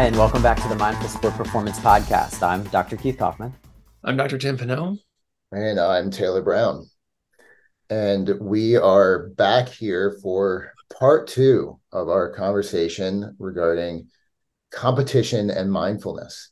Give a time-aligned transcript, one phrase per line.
[0.00, 2.42] Hi, and welcome back to the Mindful Sport Performance Podcast.
[2.42, 2.96] I'm Dr.
[2.96, 3.52] Keith Kaufman.
[4.02, 4.38] I'm Dr.
[4.38, 4.96] Tim Pineau.
[5.52, 6.86] And I'm Taylor Brown.
[7.90, 14.08] And we are back here for part two of our conversation regarding
[14.70, 16.48] competition and mindfulness.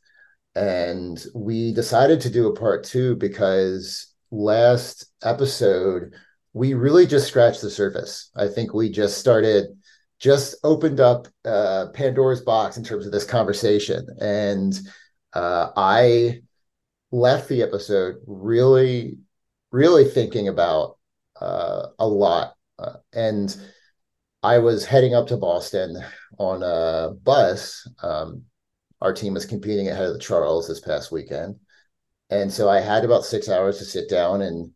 [0.54, 6.12] And we decided to do a part two because last episode,
[6.52, 8.30] we really just scratched the surface.
[8.36, 9.68] I think we just started
[10.18, 14.06] just opened up uh, Pandora's box in terms of this conversation.
[14.20, 14.78] And
[15.32, 16.40] uh, I
[17.10, 19.18] left the episode really,
[19.70, 20.98] really thinking about
[21.40, 22.54] uh, a lot.
[22.78, 23.56] Uh, and
[24.42, 25.96] I was heading up to Boston
[26.38, 27.88] on a bus.
[28.02, 28.44] Um,
[29.00, 31.56] our team was competing ahead of the Charles this past weekend.
[32.30, 34.72] And so I had about six hours to sit down and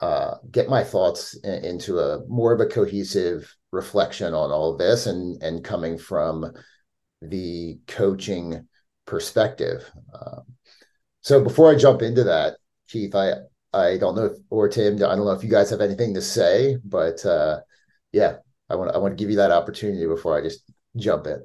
[0.00, 4.78] uh, get my thoughts in, into a more of a cohesive reflection on all of
[4.78, 6.52] this and and coming from
[7.22, 8.66] the coaching
[9.06, 9.90] perspective.
[10.14, 10.42] Um,
[11.22, 13.32] so before I jump into that, Keith, I
[13.72, 16.22] I don't know if or Tim, I don't know if you guys have anything to
[16.22, 17.60] say, but uh,
[18.12, 18.36] yeah,
[18.70, 20.62] I want I want to give you that opportunity before I just
[20.96, 21.44] jump in.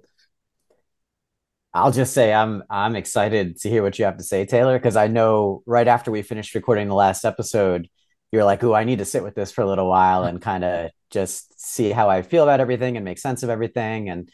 [1.74, 4.96] I'll just say I'm I'm excited to hear what you have to say, Taylor, because
[4.96, 7.90] I know right after we finished recording the last episode,
[8.34, 10.64] you're like, "Oh, I need to sit with this for a little while and kind
[10.64, 14.30] of just see how I feel about everything and make sense of everything." And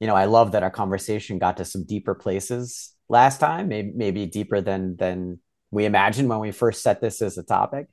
[0.00, 3.92] you know, I love that our conversation got to some deeper places last time, maybe
[3.94, 5.40] maybe deeper than than
[5.70, 7.88] we imagined when we first set this as a topic.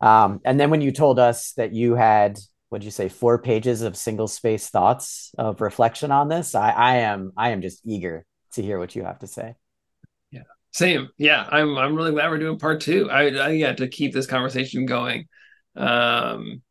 [0.00, 2.38] Um, and then when you told us that you had,
[2.70, 6.96] what'd you say, four pages of single space thoughts of reflection on this, I, I
[6.98, 9.54] am I am just eager to hear what you have to say.
[10.72, 11.08] Same.
[11.18, 13.10] Yeah, I'm I'm really glad we're doing part two.
[13.10, 15.26] I, I yeah to keep this conversation going,
[15.76, 16.62] um,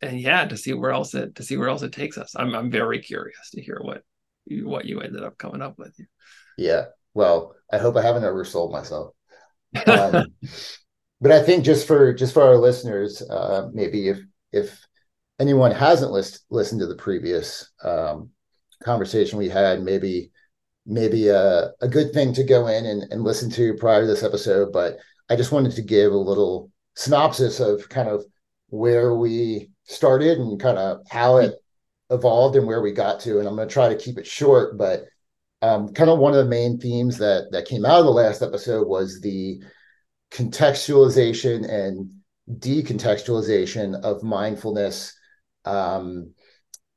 [0.00, 2.34] and yeah to see where else it to see where else it takes us.
[2.36, 4.02] I'm I'm very curious to hear what
[4.46, 5.94] what you ended up coming up with.
[6.58, 6.86] Yeah.
[7.14, 9.14] Well, I hope I haven't oversold myself.
[9.86, 10.26] Um,
[11.20, 14.18] but I think just for just for our listeners, uh, maybe if
[14.52, 14.84] if
[15.38, 18.30] anyone hasn't list, listened to the previous um,
[18.82, 20.30] conversation we had, maybe
[20.86, 24.22] maybe a, a good thing to go in and, and listen to prior to this
[24.22, 24.72] episode.
[24.72, 28.24] But I just wanted to give a little synopsis of kind of
[28.68, 31.54] where we started and kind of how it
[32.10, 33.38] evolved and where we got to.
[33.38, 35.04] And I'm going to try to keep it short, but
[35.62, 38.42] um, kind of one of the main themes that that came out of the last
[38.42, 39.62] episode was the
[40.30, 42.10] contextualization and
[42.58, 45.16] decontextualization of mindfulness
[45.64, 46.34] um,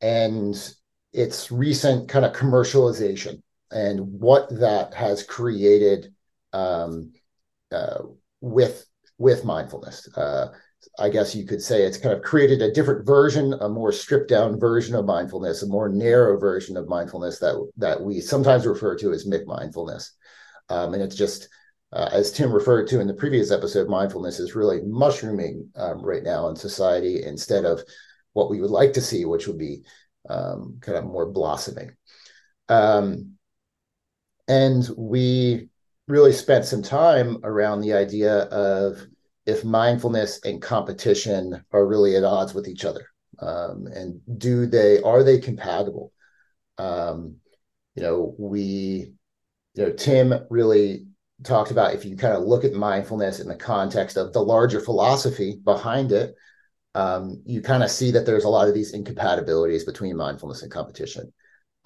[0.02, 0.74] and
[1.14, 3.42] its recent kind of commercialization
[3.72, 6.14] and what that has created
[6.54, 7.14] um,
[7.72, 8.00] uh,
[8.42, 8.86] with
[9.18, 10.08] with mindfulness.
[10.16, 10.50] Uh,
[11.00, 14.30] I guess you could say it's kind of created a different version, a more stripped
[14.30, 18.96] down version of mindfulness, a more narrow version of mindfulness that that we sometimes refer
[18.98, 20.12] to as McMindfulness.
[20.70, 21.50] Um, and it's just
[21.94, 26.24] uh, as Tim referred to in the previous episode, mindfulness is really mushrooming um, right
[26.24, 27.82] now in society instead of
[28.34, 29.84] what we would like to see, which would be
[30.30, 31.96] um, kind of more blossoming.
[32.70, 33.37] Um,
[34.48, 35.70] and we
[36.08, 39.06] really spent some time around the idea of
[39.46, 43.08] if mindfulness and competition are really at odds with each other
[43.40, 46.12] um, and do they are they compatible?
[46.78, 47.38] Um,
[47.98, 49.12] you know we
[49.74, 51.08] you know tim really
[51.44, 54.80] talked about if you kind of look at mindfulness in the context of the larger
[54.80, 56.36] philosophy behind it
[56.96, 60.72] um, you kind of see that there's a lot of these incompatibilities between mindfulness and
[60.72, 61.32] competition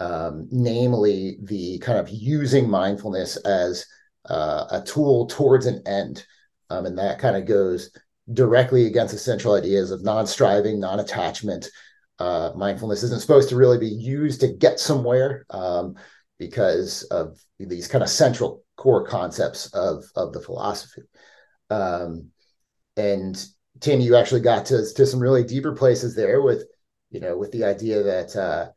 [0.02, 3.86] um, namely the kind of using mindfulness as
[4.28, 6.26] uh, a tool towards an end.
[6.70, 7.90] Um, and that kind of goes
[8.32, 11.68] directly against the central ideas of non striving, non attachment.
[12.18, 15.94] Uh, mindfulness isn't supposed to really be used to get somewhere um,
[16.38, 21.02] because of these kind of central core concepts of, of the philosophy.
[21.70, 22.30] Um,
[22.96, 23.44] and
[23.80, 26.64] Tim, you actually got to, to some really deeper places there with,
[27.10, 28.70] you know, with the idea that uh,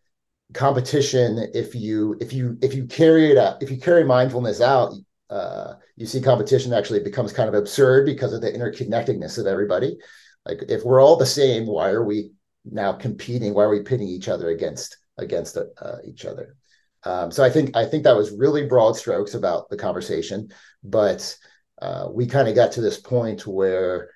[0.53, 4.93] competition if you if you if you carry it out if you carry mindfulness out
[5.29, 9.97] uh, you see competition actually becomes kind of absurd because of the interconnectedness of everybody.
[10.45, 12.31] Like if we're all the same why are we
[12.63, 13.53] now competing?
[13.53, 16.55] Why are we pitting each other against against uh, each other?
[17.03, 20.49] Um, so i think i think that was really broad strokes about the conversation
[20.83, 21.37] but
[21.79, 24.09] uh, we kind of got to this point where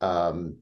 [0.00, 0.56] um,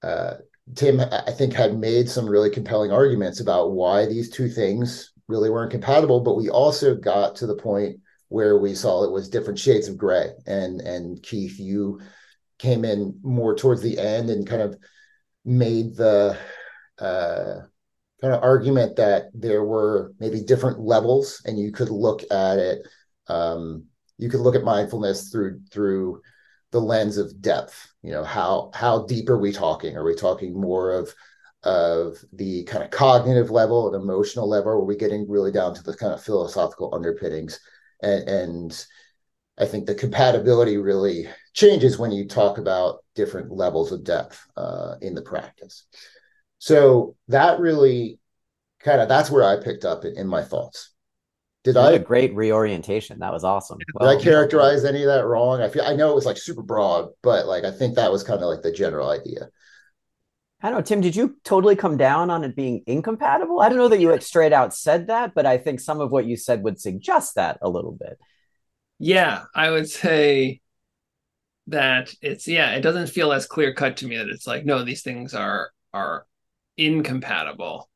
[0.00, 0.34] uh,
[0.74, 5.50] Tim, I think, had made some really compelling arguments about why these two things really
[5.50, 6.20] weren't compatible.
[6.20, 9.96] But we also got to the point where we saw it was different shades of
[9.96, 10.30] gray.
[10.46, 12.00] And and Keith, you
[12.58, 14.76] came in more towards the end and kind of
[15.44, 16.36] made the
[16.98, 17.60] uh,
[18.20, 22.86] kind of argument that there were maybe different levels and you could look at it
[23.28, 23.86] um,
[24.18, 26.20] you could look at mindfulness through through
[26.72, 29.96] the lens of depth you know how how deep are we talking?
[29.96, 31.14] Are we talking more of
[31.62, 34.72] of the kind of cognitive level and emotional level?
[34.72, 37.60] Are we getting really down to the kind of philosophical underpinnings?
[38.02, 38.86] And, and
[39.58, 44.94] i think the compatibility really changes when you talk about different levels of depth uh,
[45.02, 45.84] in the practice.
[46.58, 48.20] So that really
[48.78, 50.92] kind of that's where I picked up in, in my thoughts.
[51.62, 53.18] Did what I a great reorientation?
[53.18, 53.78] That was awesome.
[53.78, 55.60] Did I characterize any of that wrong?
[55.60, 58.22] I feel I know it was like super broad, but like I think that was
[58.22, 59.48] kind of like the general idea.
[60.62, 61.00] I don't know, Tim.
[61.00, 63.60] Did you totally come down on it being incompatible?
[63.60, 66.26] I don't know that you straight out said that, but I think some of what
[66.26, 68.18] you said would suggest that a little bit.
[68.98, 70.60] Yeah, I would say
[71.66, 74.82] that it's yeah, it doesn't feel as clear cut to me that it's like no,
[74.82, 76.26] these things are are
[76.76, 77.90] incompatible.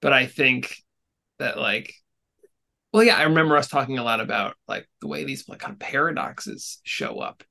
[0.00, 0.76] But I think
[1.38, 1.94] that like
[2.94, 5.72] well yeah, I remember us talking a lot about like the way these like kind
[5.72, 7.42] of paradoxes show up.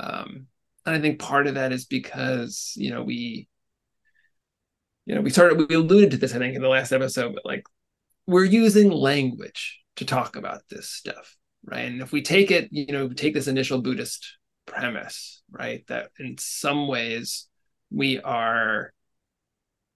[0.00, 0.46] Um
[0.86, 3.48] and I think part of that is because, you know, we
[5.04, 7.44] you know, we started we alluded to this, I think, in the last episode, but
[7.44, 7.64] like
[8.26, 11.36] we're using language to talk about this stuff,
[11.66, 11.84] right?
[11.84, 16.36] And if we take it, you know, take this initial Buddhist premise, right, that in
[16.38, 17.46] some ways
[17.90, 18.94] we are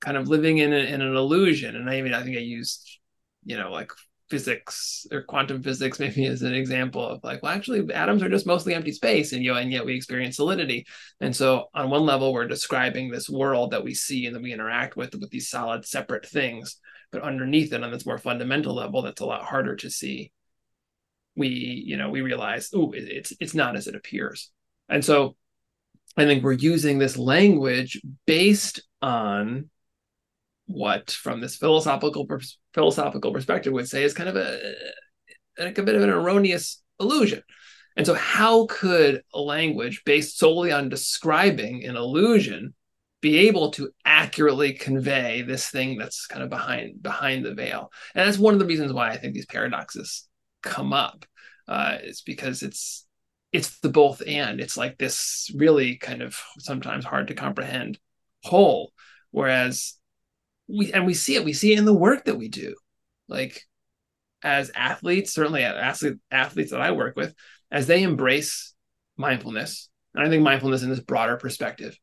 [0.02, 1.76] kind of living in, a, in an illusion.
[1.76, 2.98] And I mean, I think I used,
[3.44, 3.92] you know, like
[4.32, 8.46] physics or quantum physics maybe is an example of like, well, actually, atoms are just
[8.46, 10.86] mostly empty space, and you know, and yet we experience solidity.
[11.20, 14.54] And so, on one level, we're describing this world that we see and that we
[14.54, 16.78] interact with with these solid, separate things.
[17.10, 20.32] But underneath it, on this more fundamental level, that's a lot harder to see.
[21.36, 24.50] We, you know, we realize, oh, it's it's not as it appears.
[24.88, 25.36] And so,
[26.16, 29.68] I think we're using this language based on
[30.64, 32.24] what from this philosophical
[32.74, 34.74] philosophical perspective would say is kind of a,
[35.58, 37.42] a, bit of an erroneous illusion.
[37.96, 42.74] And so, how could a language based solely on describing an illusion
[43.20, 47.90] be able to accurately convey this thing that's kind of behind behind the veil?
[48.14, 50.26] And that's one of the reasons why I think these paradoxes
[50.62, 51.26] come up.
[51.68, 53.06] Uh, is because it's
[53.52, 54.60] it's the both and.
[54.60, 57.98] It's like this really kind of sometimes hard to comprehend
[58.42, 58.92] whole.
[59.30, 59.94] Whereas
[60.72, 61.44] we and we see it.
[61.44, 62.74] We see it in the work that we do.
[63.28, 63.62] Like
[64.42, 67.32] as athletes certainly athlete, athletes that i work with
[67.70, 68.74] as they embrace
[69.16, 71.96] mindfulness and i think mindfulness in this broader perspective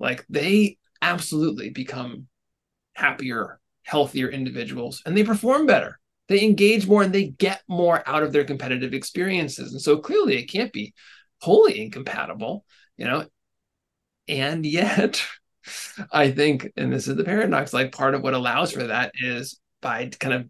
[0.00, 2.26] like they absolutely become
[2.94, 5.98] happier healthier individuals and they perform better.
[6.28, 9.72] They engage more and they get more out of their competitive experiences.
[9.72, 10.92] And so clearly it can't be
[11.40, 12.64] wholly incompatible
[12.96, 13.26] you know?
[14.26, 15.22] And yet
[16.12, 19.58] I think, and this is the paradox, like part of what allows for that is
[19.80, 20.48] by kind of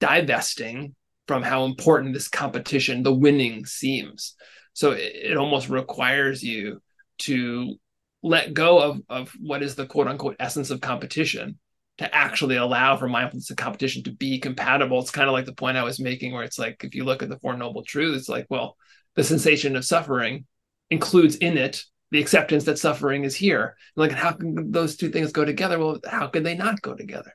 [0.00, 0.94] divesting
[1.26, 4.34] from how important this competition, the winning seems.
[4.72, 6.80] So it, it almost requires you
[7.18, 7.74] to
[8.22, 11.58] let go of, of what is the quote unquote essence of competition
[11.98, 15.00] to actually allow for mindfulness and competition to be compatible.
[15.00, 17.22] It's kind of like the point I was making, where it's like, if you look
[17.22, 18.76] at the Four Noble Truths, it's like, well,
[19.16, 20.46] the sensation of suffering
[20.90, 23.76] includes in it the acceptance that suffering is here.
[23.96, 25.78] Like, how can those two things go together?
[25.78, 27.32] Well, how could they not go together?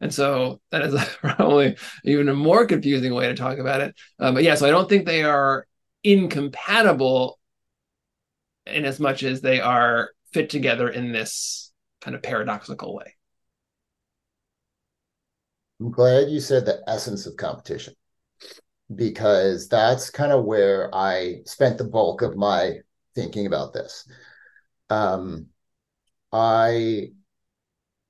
[0.00, 3.94] And so that is probably even a more confusing way to talk about it.
[4.18, 5.66] Um, but yeah, so I don't think they are
[6.02, 7.38] incompatible
[8.66, 13.14] in as much as they are fit together in this kind of paradoxical way.
[15.80, 17.94] I'm glad you said the essence of competition
[18.94, 22.78] because that's kind of where I spent the bulk of my
[23.16, 24.06] thinking about this.
[24.90, 25.46] Um,
[26.32, 27.08] I,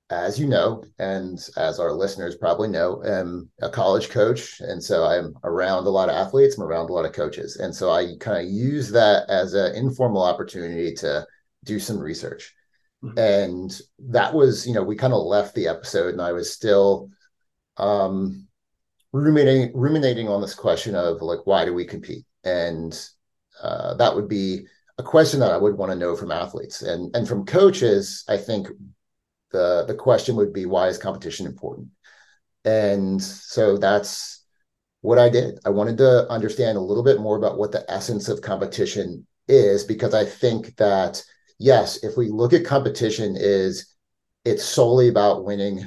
[0.09, 4.59] as you know, and as our listeners probably know, am a college coach.
[4.59, 7.55] And so I'm around a lot of athletes, I'm around a lot of coaches.
[7.55, 11.25] And so I kind of use that as an informal opportunity to
[11.63, 12.53] do some research.
[13.03, 13.17] Mm-hmm.
[13.17, 17.09] And that was, you know, we kind of left the episode and I was still
[17.77, 18.47] um
[19.13, 23.09] ruminating ruminating on this question of like why do we compete and
[23.61, 24.65] uh, that would be
[24.97, 28.23] a question that I would want to know from athletes and and from coaches.
[28.27, 28.67] I think
[29.51, 31.89] the the question would be why is competition important?
[32.65, 34.43] And so that's
[35.01, 35.59] what I did.
[35.65, 39.83] I wanted to understand a little bit more about what the essence of competition is
[39.83, 41.23] because I think that
[41.59, 43.95] yes, if we look at competition is
[44.45, 45.85] it's solely about winning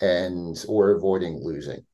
[0.00, 1.84] and or avoiding losing,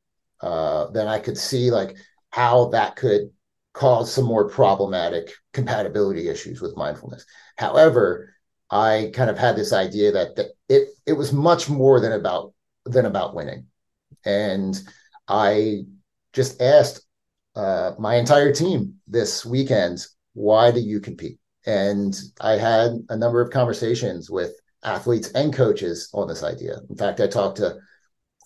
[0.41, 1.97] uh, then I could see like
[2.31, 3.31] how that could
[3.75, 7.27] cause some more problematic compatibility issues with mindfulness.
[7.57, 8.35] However,
[8.71, 10.39] I kind of had this idea that,
[10.69, 12.55] it it was much more than about
[12.87, 13.67] than about winning.
[14.25, 14.75] And
[15.29, 15.85] I
[16.33, 17.05] just asked
[17.55, 21.39] uh, my entire team this weekend, why do you compete?
[21.67, 24.53] And I had a number of conversations with
[24.83, 26.79] athletes and coaches on this idea.
[26.91, 27.77] In fact, I talked to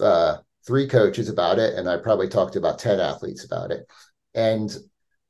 [0.01, 3.87] uh, three coaches about it, and I probably talked to about 10 athletes about it.
[4.35, 4.75] And,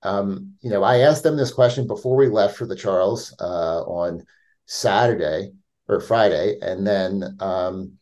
[0.09, 3.83] um, you know, I asked them this question before we left for the Charles uh,
[3.83, 4.25] on
[4.67, 5.53] Saturday
[5.87, 6.57] or Friday.
[6.62, 7.93] And then um,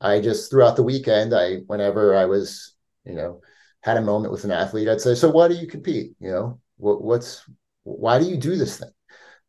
[0.00, 3.40] I just throughout the weekend, I, whenever I was, you know,
[3.82, 6.12] had a moment with an athlete, I'd say, so why do you compete?
[6.18, 7.44] You know, what, what's,
[7.84, 8.90] why do you do this thing?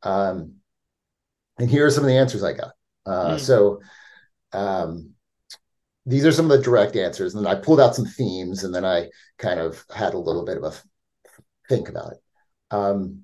[0.04, 0.56] Um,
[1.58, 2.72] and here are some of the answers I got.
[3.06, 3.40] Uh, mm.
[3.40, 3.82] So,
[4.52, 5.12] um,
[6.06, 7.34] these are some of the direct answers.
[7.34, 10.44] And then I pulled out some themes and then I kind of had a little
[10.44, 10.74] bit of a
[11.70, 12.20] think about it.
[12.72, 13.24] Um,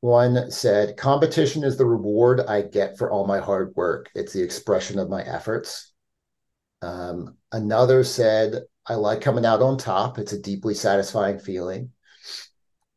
[0.00, 4.10] one said, competition is the reward I get for all my hard work.
[4.14, 5.92] It's the expression of my efforts.
[6.80, 10.18] Um, another said, I like coming out on top.
[10.18, 11.90] It's a deeply satisfying feeling.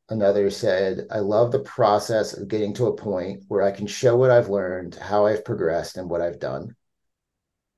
[0.09, 4.15] Another said, I love the process of getting to a point where I can show
[4.15, 6.75] what I've learned, how I've progressed, and what I've done.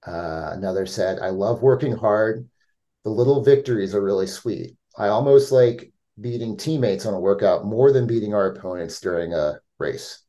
[0.06, 2.48] Uh, another said, I love working hard.
[3.04, 4.76] The little victories are really sweet.
[4.98, 9.60] I almost like beating teammates on a workout more than beating our opponents during a
[9.80, 10.22] race.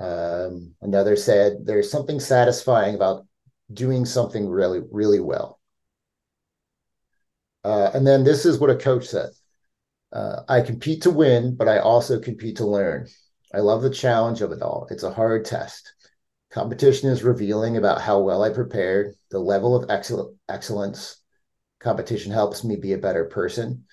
[0.00, 3.26] Um, another said, There's something satisfying about
[3.72, 5.60] doing something really, really well.
[7.62, 9.30] Uh, and then this is what a coach said
[10.14, 13.08] uh, I compete to win, but I also compete to learn.
[13.52, 14.86] I love the challenge of it all.
[14.90, 15.92] It's a hard test.
[16.50, 21.20] Competition is revealing about how well I prepared, the level of excel- excellence.
[21.80, 23.86] Competition helps me be a better person.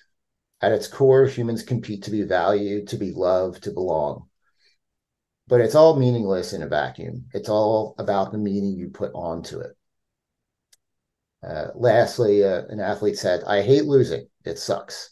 [0.62, 4.28] At its core, humans compete to be valued, to be loved, to belong.
[5.48, 7.26] But it's all meaningless in a vacuum.
[7.34, 9.76] It's all about the meaning you put onto it.
[11.42, 14.28] Uh, lastly, uh, an athlete said, I hate losing.
[14.44, 15.10] It sucks.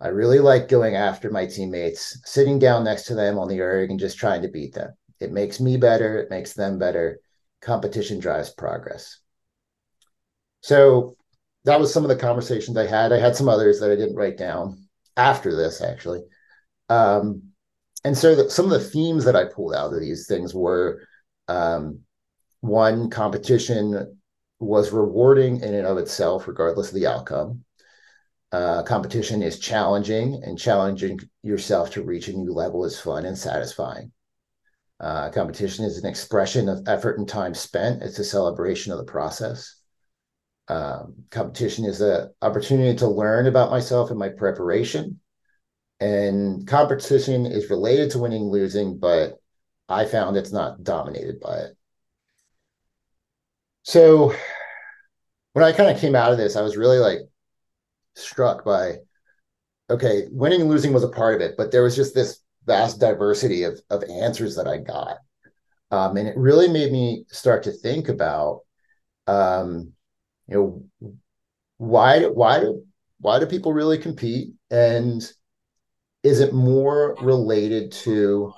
[0.00, 3.90] I really like going after my teammates, sitting down next to them on the erg
[3.90, 4.94] and just trying to beat them.
[5.18, 6.18] It makes me better.
[6.18, 7.20] It makes them better.
[7.60, 9.18] Competition drives progress.
[10.62, 11.16] So
[11.64, 13.12] that was some of the conversations I had.
[13.12, 14.86] I had some others that I didn't write down
[15.16, 16.22] after this, actually.
[16.88, 17.42] Um,
[18.04, 21.06] and so the, some of the themes that I pulled out of these things were
[21.48, 22.00] um,
[22.60, 24.18] one, competition
[24.58, 27.64] was rewarding in and of itself, regardless of the outcome.
[28.52, 33.38] Uh, competition is challenging, and challenging yourself to reach a new level is fun and
[33.38, 34.10] satisfying.
[34.98, 38.02] Uh, competition is an expression of effort and time spent.
[38.02, 39.79] It's a celebration of the process.
[40.70, 45.18] Um, competition is an opportunity to learn about myself and my preparation.
[45.98, 49.40] And competition is related to winning, losing, but
[49.88, 51.76] I found it's not dominated by it.
[53.82, 54.32] So
[55.54, 57.18] when I kind of came out of this, I was really like
[58.14, 58.98] struck by
[59.90, 63.00] okay, winning and losing was a part of it, but there was just this vast
[63.00, 65.16] diversity of of answers that I got,
[65.90, 68.60] um, and it really made me start to think about,
[69.26, 69.94] um,
[70.50, 70.56] you
[71.02, 71.14] know,
[71.78, 72.84] why why do
[73.20, 75.22] why do people really compete, and
[76.22, 78.52] is it more related to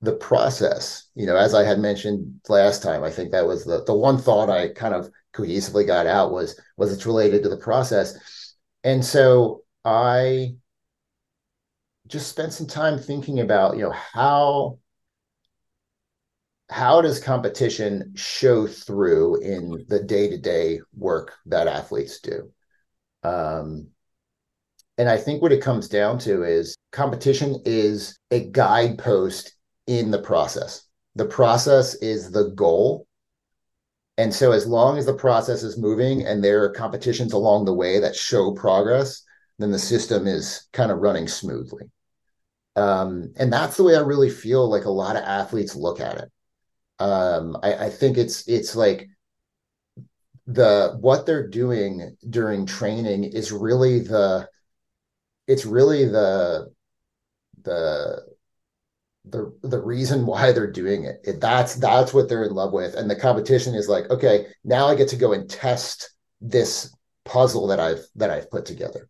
[0.00, 1.08] the process?
[1.14, 4.18] You know, as I had mentioned last time, I think that was the the one
[4.18, 8.16] thought I kind of cohesively got out was was it's related to the process,
[8.84, 10.56] and so I
[12.06, 14.78] just spent some time thinking about you know how
[16.70, 22.50] how does competition show through in the day-to-day work that athletes do?
[23.22, 23.88] Um,
[24.96, 29.54] and i think what it comes down to is competition is a guidepost
[29.86, 30.84] in the process.
[31.14, 33.06] The process is the goal.
[34.18, 37.74] And so as long as the process is moving and there are competitions along the
[37.74, 39.22] way that show progress
[39.58, 41.90] then the system is kind of running smoothly.
[42.76, 46.18] Um, and that's the way I really feel like a lot of athletes look at
[46.18, 46.30] it.
[46.98, 49.08] Um, I, I think it's it's like
[50.46, 54.48] the what they're doing during training is really the
[55.46, 56.72] it's really the
[57.62, 58.22] the
[59.24, 61.20] the the reason why they're doing it.
[61.24, 61.40] it.
[61.40, 64.94] that's that's what they're in love with and the competition is like okay now i
[64.94, 69.08] get to go and test this puzzle that i've that i've put together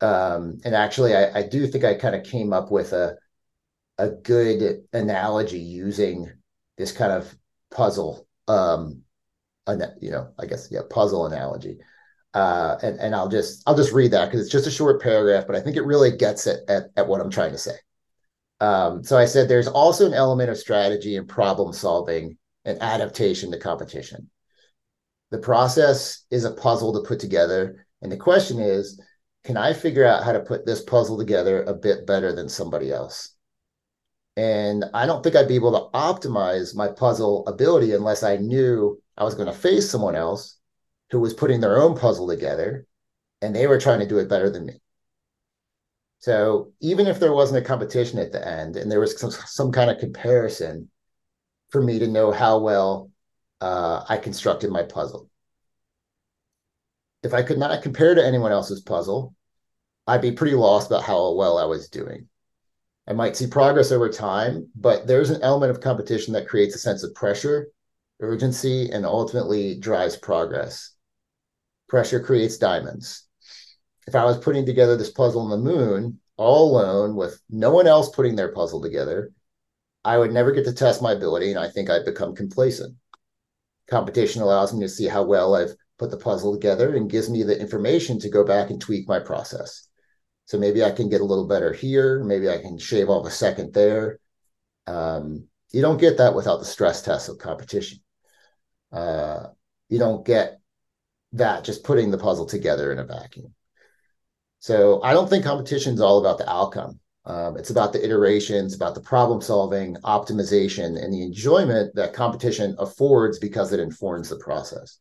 [0.00, 3.16] um, and actually, I, I do think I kind of came up with a
[3.98, 6.32] a good analogy using
[6.78, 7.34] this kind of
[7.70, 9.02] puzzle, um,
[10.00, 11.78] you know, I guess yeah, puzzle analogy.
[12.34, 15.46] Uh, and and I'll just I'll just read that because it's just a short paragraph,
[15.46, 17.74] but I think it really gets it at, at what I'm trying to say.
[18.60, 23.50] Um, so I said there's also an element of strategy and problem solving and adaptation
[23.52, 24.30] to competition.
[25.30, 27.86] The process is a puzzle to put together.
[28.02, 29.00] And the question is,
[29.44, 32.90] can I figure out how to put this puzzle together a bit better than somebody
[32.90, 33.34] else?
[34.38, 39.02] And I don't think I'd be able to optimize my puzzle ability unless I knew
[39.16, 40.60] I was going to face someone else
[41.10, 42.86] who was putting their own puzzle together
[43.42, 44.74] and they were trying to do it better than me.
[46.20, 49.72] So even if there wasn't a competition at the end and there was some, some
[49.72, 50.88] kind of comparison
[51.70, 53.10] for me to know how well
[53.60, 55.28] uh, I constructed my puzzle.
[57.24, 59.34] If I could not compare to anyone else's puzzle,
[60.06, 62.28] I'd be pretty lost about how well I was doing.
[63.08, 66.78] I might see progress over time, but there's an element of competition that creates a
[66.78, 67.68] sense of pressure,
[68.20, 70.94] urgency, and ultimately drives progress.
[71.88, 73.26] Pressure creates diamonds.
[74.06, 77.86] If I was putting together this puzzle on the moon all alone with no one
[77.86, 79.32] else putting their puzzle together,
[80.04, 82.94] I would never get to test my ability and I think I'd become complacent.
[83.88, 87.42] Competition allows me to see how well I've put the puzzle together and gives me
[87.42, 89.87] the information to go back and tweak my process.
[90.48, 92.24] So maybe I can get a little better here.
[92.24, 94.18] Maybe I can shave off a second there.
[94.86, 97.98] Um, you don't get that without the stress test of competition.
[98.90, 99.48] Uh,
[99.90, 100.58] you don't get
[101.32, 103.52] that just putting the puzzle together in a vacuum.
[104.60, 106.98] So I don't think competition is all about the outcome.
[107.26, 112.74] Um, it's about the iterations, about the problem solving, optimization, and the enjoyment that competition
[112.78, 114.98] affords because it informs the process.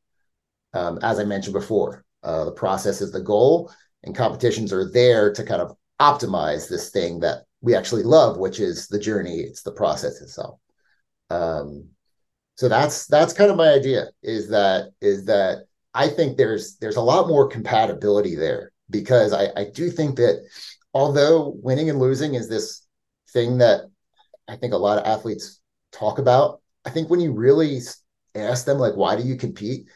[0.74, 3.72] Um, as I mentioned before, uh, the process is the goal,
[4.04, 8.60] and competitions are there to kind of optimize this thing that we actually love, which
[8.60, 9.40] is the journey.
[9.40, 10.60] It's the process itself.
[11.30, 11.90] Um,
[12.56, 14.08] so that's that's kind of my idea.
[14.24, 19.50] Is that is that I think there's there's a lot more compatibility there because I,
[19.56, 20.48] I do think that
[20.94, 22.86] although winning and losing is this
[23.30, 23.82] thing that
[24.48, 25.60] I think a lot of athletes
[25.92, 27.80] talk about, I think when you really
[28.36, 29.88] ask them like why do you compete,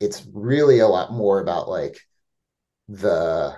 [0.00, 2.00] it's really a lot more about like
[2.88, 3.56] the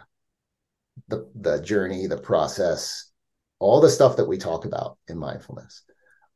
[1.08, 3.10] the the journey, the process,
[3.58, 5.82] all the stuff that we talk about in mindfulness.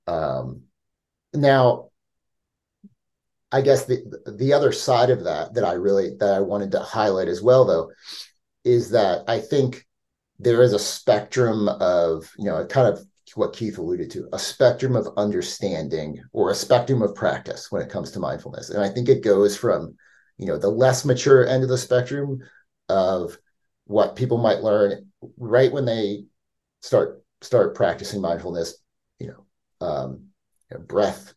[0.07, 0.63] Um,
[1.35, 1.91] now,
[3.53, 6.81] I guess the the other side of that that I really that I wanted to
[6.81, 7.91] highlight as well though
[8.65, 9.85] is that I think
[10.39, 13.01] there is a spectrum of, you know, kind of
[13.35, 17.91] what Keith alluded to, a spectrum of understanding or a spectrum of practice when it
[17.91, 18.71] comes to mindfulness.
[18.71, 19.97] And I think it goes from,
[20.39, 22.41] you know, the less mature end of the spectrum
[22.89, 23.39] of
[23.87, 26.25] what people might learn right when they
[26.83, 28.75] start start practicing mindfulness,
[29.19, 30.27] you know, um,
[30.71, 31.35] you know breath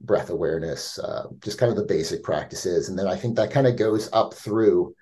[0.00, 2.88] breath awareness, uh, just kind of the basic practices.
[2.88, 4.94] And then I think that kind of goes up through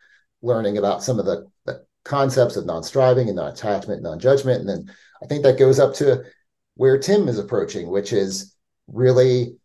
[0.43, 4.61] learning about some of the, the concepts of non-striving and non-attachment, non-judgment.
[4.61, 6.23] And then I think that goes up to
[6.75, 8.55] where Tim is approaching, which is
[8.87, 9.57] really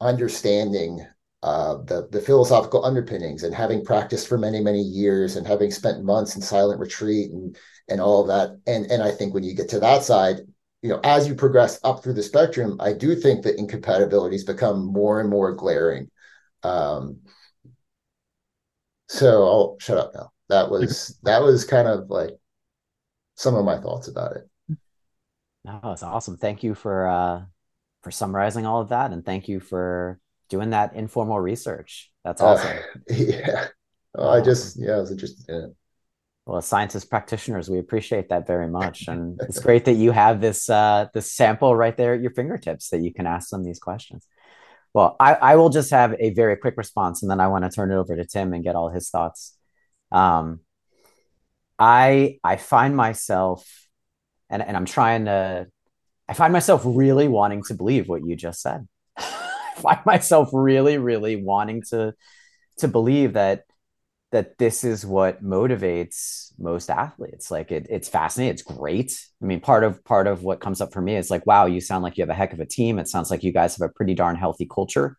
[0.00, 1.06] understanding
[1.42, 6.04] uh, the the philosophical underpinnings and having practiced for many many years and having spent
[6.04, 7.56] months in silent retreat and
[7.88, 8.58] and all of that.
[8.66, 10.40] And and I think when you get to that side,
[10.82, 14.84] you know, as you progress up through the spectrum, I do think that incompatibilities become
[14.84, 16.10] more and more glaring.
[16.62, 17.20] Um,
[19.08, 22.30] so I'll shut up now that was that was kind of like
[23.36, 24.48] some of my thoughts about it.
[25.64, 26.36] No, it's awesome.
[26.36, 27.42] Thank you for uh
[28.02, 32.10] for summarizing all of that and thank you for doing that informal research.
[32.24, 32.78] That's uh, awesome.
[32.78, 32.82] Uh,
[33.14, 33.68] yeah.
[34.14, 35.76] Well, I just yeah, I was interested in it.
[36.46, 39.06] Well, as scientist practitioners, we appreciate that very much.
[39.06, 42.90] And it's great that you have this uh this sample right there at your fingertips
[42.90, 44.26] that you can ask them these questions.
[44.94, 47.70] Well, I, I will just have a very quick response and then I want to
[47.70, 49.56] turn it over to Tim and get all his thoughts.
[50.10, 50.60] Um,
[51.78, 53.64] I I find myself,
[54.50, 55.66] and and I'm trying to,
[56.28, 58.88] I find myself really wanting to believe what you just said.
[59.82, 62.14] Find myself really, really wanting to
[62.78, 63.64] to believe that
[64.30, 67.50] that this is what motivates most athletes.
[67.50, 68.52] Like it, it's fascinating.
[68.52, 69.18] It's great.
[69.42, 71.80] I mean part of part of what comes up for me is like wow you
[71.80, 72.98] sound like you have a heck of a team.
[72.98, 75.16] It sounds like you guys have a pretty darn healthy culture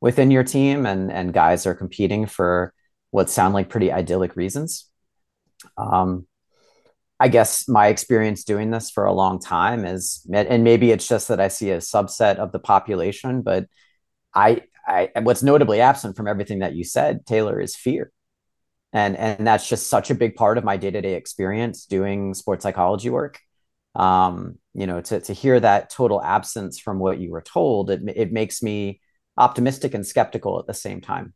[0.00, 2.72] within your team and and guys are competing for
[3.10, 4.90] what sound like pretty idyllic reasons.
[5.78, 6.26] Um,
[7.18, 11.28] I guess my experience doing this for a long time is, and maybe it's just
[11.28, 13.66] that I see a subset of the population, but
[14.34, 18.12] I, I, what's notably absent from everything that you said, Taylor, is fear.
[18.92, 23.10] And, and that's just such a big part of my day-to-day experience doing sports psychology
[23.10, 23.40] work.
[23.94, 28.02] Um, you know, to, to hear that total absence from what you were told, it,
[28.14, 29.00] it makes me
[29.38, 31.32] optimistic and skeptical at the same time.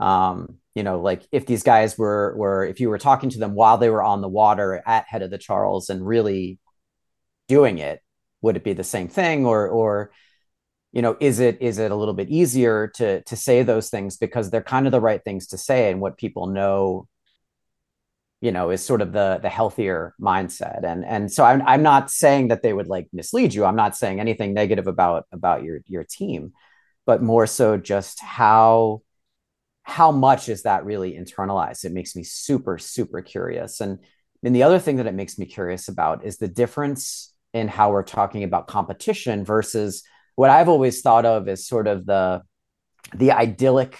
[0.00, 3.54] Um, you know, like if these guys were were if you were talking to them
[3.54, 6.58] while they were on the water at head of the Charles and really
[7.48, 8.00] doing it,
[8.42, 9.46] would it be the same thing?
[9.46, 10.12] Or or
[10.92, 14.16] you know is it is it a little bit easier to to say those things
[14.16, 17.06] because they're kind of the right things to say and what people know
[18.40, 20.84] you know is sort of the the healthier mindset?
[20.84, 23.64] And and so I'm, I'm not saying that they would like mislead you.
[23.64, 26.52] I'm not saying anything negative about about your your team
[27.06, 29.02] but more so just how
[29.82, 31.84] how much is that really internalized?
[31.84, 33.80] It makes me super super curious.
[33.80, 33.98] And
[34.42, 37.90] and the other thing that it makes me curious about is the difference in how
[37.90, 40.04] we're talking about competition versus
[40.36, 42.40] what i've always thought of as sort of the
[43.12, 43.98] the idyllic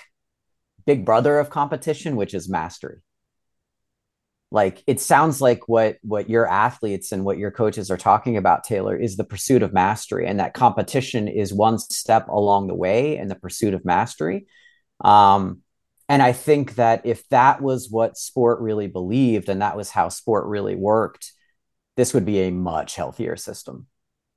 [0.87, 2.99] big brother of competition which is mastery.
[4.53, 8.65] Like it sounds like what what your athletes and what your coaches are talking about
[8.65, 13.17] taylor is the pursuit of mastery and that competition is one step along the way
[13.17, 14.47] in the pursuit of mastery.
[15.03, 15.61] Um,
[16.11, 20.09] and i think that if that was what sport really believed and that was how
[20.09, 21.33] sport really worked
[21.97, 23.87] this would be a much healthier system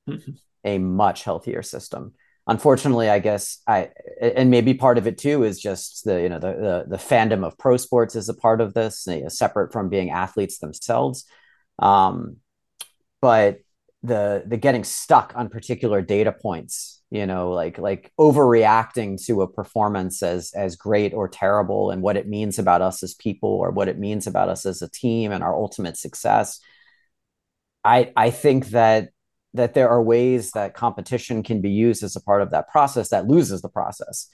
[0.10, 0.32] mm-hmm.
[0.64, 2.14] a much healthier system
[2.48, 3.90] unfortunately, I guess I
[4.22, 7.46] and maybe part of it too is just the you know the the, the fandom
[7.46, 11.26] of pro sports is a part of this, you know, separate from being athletes themselves.
[11.80, 12.38] Um,
[13.22, 13.60] but
[14.04, 19.48] the the getting stuck on particular data points, you know, like like overreacting to a
[19.48, 23.70] performance as as great or terrible, and what it means about us as people, or
[23.70, 26.60] what it means about us as a team, and our ultimate success.
[27.84, 29.10] I I think that
[29.54, 33.10] that there are ways that competition can be used as a part of that process
[33.10, 34.28] that loses the process.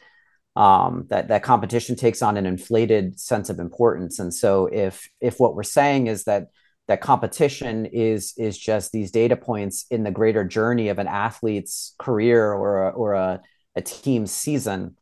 [0.56, 5.38] Um, that that competition takes on an inflated sense of importance, and so if if
[5.38, 6.48] what we're saying is that
[6.90, 11.94] that competition is is just these data points in the greater journey of an athlete's
[12.00, 13.42] career or a, or a,
[13.76, 14.98] a team's season,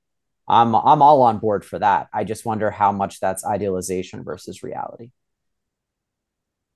[0.49, 2.09] I'm I'm all on board for that.
[2.13, 5.11] I just wonder how much that's idealization versus reality.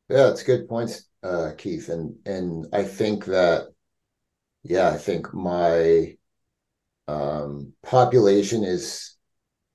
[0.09, 3.67] Yeah, it's good points uh, Keith, and and I think that
[4.63, 6.15] yeah, I think my
[7.09, 9.17] um, population is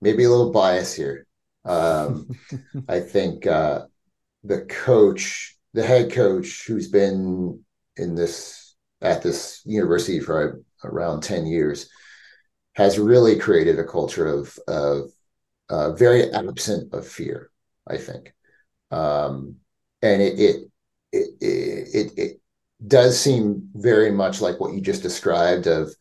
[0.00, 1.26] maybe a little biased here.
[1.66, 2.30] Um,
[2.88, 3.86] I think uh,
[4.46, 7.62] the coach, the head coach, who's been
[7.96, 11.88] in this at this university for around ten years,
[12.74, 15.10] has really created a culture of of
[15.68, 17.50] uh, very absent of fear.
[17.88, 18.32] I think,
[18.90, 19.56] um,
[20.02, 20.70] and it, it
[21.12, 22.40] it, it it
[22.86, 25.94] does seem very much like what you just described of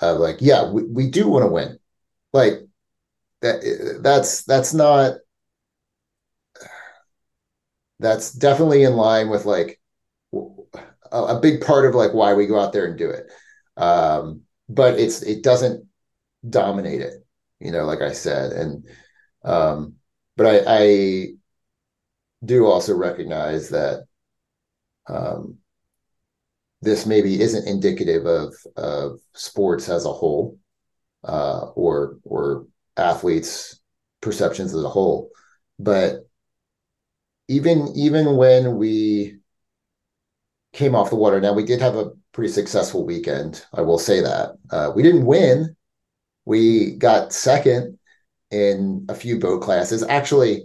[0.00, 1.78] of like yeah we, we do want to win
[2.32, 2.60] like
[3.42, 5.16] that that's that's not
[8.00, 9.80] that's definitely in line with like
[10.32, 13.30] a, a, big part of like why we go out there and do it.
[13.76, 15.86] Um but it's it doesn't
[16.48, 17.24] dominate it
[17.60, 18.52] you know like i said.
[18.52, 18.88] And
[19.44, 19.94] um
[20.36, 21.26] but i i
[22.44, 24.04] do also recognize that
[25.06, 25.58] um,
[26.82, 30.58] this maybe isn't indicative of of sports as a whole
[31.24, 33.80] uh, or or athletes
[34.20, 35.30] perceptions as a whole.
[35.78, 36.23] But
[37.48, 39.38] even even when we
[40.72, 44.20] came off the water now we did have a pretty successful weekend i will say
[44.20, 45.74] that uh, we didn't win
[46.44, 47.98] we got second
[48.50, 50.64] in a few boat classes actually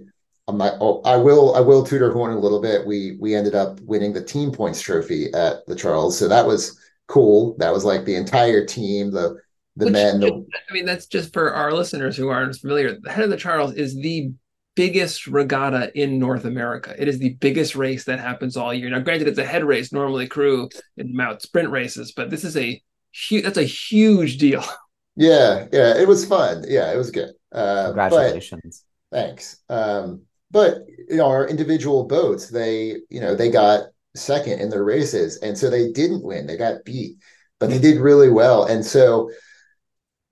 [0.50, 2.86] I'm not, oh, I will I will tutor horn a little bit.
[2.86, 6.78] We we ended up winning the team points trophy at the Charles, so that was
[7.08, 7.56] cool.
[7.60, 9.38] That was like the entire team, the
[9.76, 10.20] the Which, men.
[10.20, 10.46] The...
[10.70, 12.98] I mean, that's just for our listeners who aren't familiar.
[13.00, 14.32] The head of the Charles is the
[14.80, 16.96] biggest regatta in North America.
[16.98, 18.90] It is the biggest race that happens all year.
[18.90, 19.92] Now, granted, it's a head race.
[19.92, 23.44] Normally, crew in mount sprint races, but this is a huge.
[23.44, 24.64] That's a huge deal.
[25.16, 26.64] Yeah, yeah, it was fun.
[26.66, 27.32] Yeah, it was good.
[27.52, 28.86] Uh, Congratulations.
[29.12, 29.58] Thanks.
[29.68, 30.78] Um, but
[31.10, 35.58] you know, our individual boats, they you know they got second in their races, and
[35.58, 36.48] so they didn't win.
[36.48, 37.18] They got beat,
[37.60, 38.64] but they did really well.
[38.64, 39.30] And so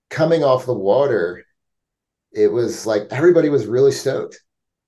[0.09, 1.43] coming off the water,
[2.37, 4.39] it was like everybody was really stoked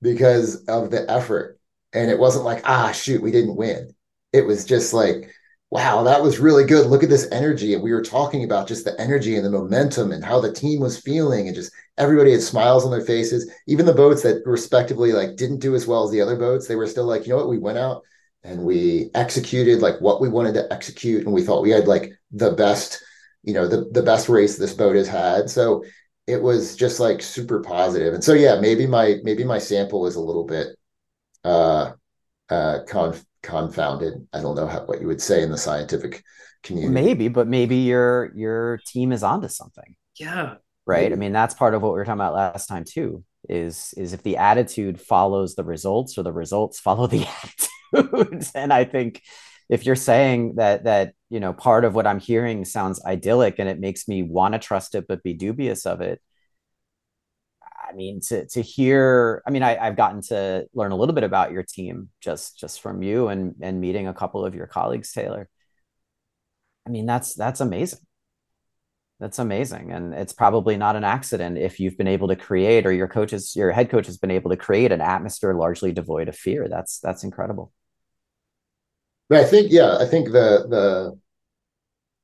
[0.01, 1.59] because of the effort,
[1.93, 3.93] and it wasn't like ah shoot we didn't win.
[4.33, 5.31] It was just like
[5.71, 6.87] wow, that was really good.
[6.87, 7.73] Look at this energy.
[7.73, 10.79] And we were talking about just the energy and the momentum and how the team
[10.79, 13.51] was feeling and just everybody had smiles on their faces.
[13.67, 16.75] Even the boats that respectively like didn't do as well as the other boats, they
[16.75, 18.03] were still like, you know what, we went out
[18.43, 21.25] and we executed like what we wanted to execute.
[21.25, 23.03] And we thought we had like the best,
[23.43, 25.51] you know, the, the best race this boat has had.
[25.51, 25.83] So
[26.29, 28.13] it was just like super positive.
[28.13, 30.67] And so yeah, maybe my maybe my sample is a little bit
[31.43, 31.93] uh
[32.49, 34.27] uh conf- confounded.
[34.33, 36.23] I don't know how, what you would say in the scientific
[36.63, 36.93] community.
[36.93, 39.95] Maybe, but maybe your your team is onto something.
[40.19, 40.55] Yeah.
[40.85, 41.03] Right.
[41.03, 41.13] Maybe.
[41.13, 43.23] I mean, that's part of what we were talking about last time too.
[43.47, 47.25] Is is if the attitude follows the results, or the results follow the
[47.93, 49.21] attitude, and I think
[49.69, 53.69] if you're saying that that you know part of what i'm hearing sounds idyllic and
[53.69, 56.21] it makes me want to trust it but be dubious of it
[57.89, 61.23] i mean to to hear i mean I, i've gotten to learn a little bit
[61.23, 65.11] about your team just just from you and and meeting a couple of your colleagues
[65.11, 65.49] taylor.
[66.87, 67.99] I mean that's that's amazing.
[69.19, 72.91] That's amazing and it's probably not an accident if you've been able to create or
[72.93, 76.37] your coaches your head coach has been able to create an atmosphere largely devoid of
[76.37, 76.69] fear.
[76.69, 77.73] That's that's incredible
[79.29, 81.19] but I think, yeah, I think the the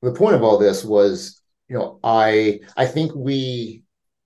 [0.02, 3.84] the point of all this was, you know, I I think we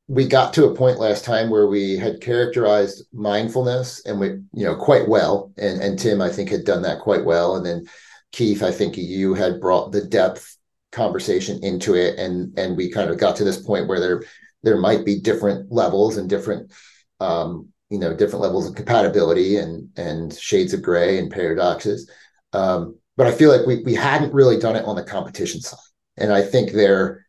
[0.07, 4.65] we got to a point last time where we had characterized mindfulness and we, you
[4.65, 5.51] know, quite well.
[5.57, 7.55] And and Tim, I think, had done that quite well.
[7.55, 7.85] And then
[8.31, 10.57] Keith, I think you had brought the depth
[10.91, 12.17] conversation into it.
[12.17, 14.23] And and we kind of got to this point where there
[14.63, 16.71] there might be different levels and different
[17.19, 22.09] um, you know, different levels of compatibility and and shades of gray and paradoxes.
[22.53, 25.79] Um, but I feel like we we hadn't really done it on the competition side,
[26.17, 27.25] and I think there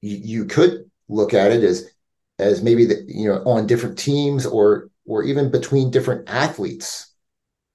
[0.00, 1.90] you, you could look at it as
[2.38, 7.12] as maybe the, you know on different teams or or even between different athletes.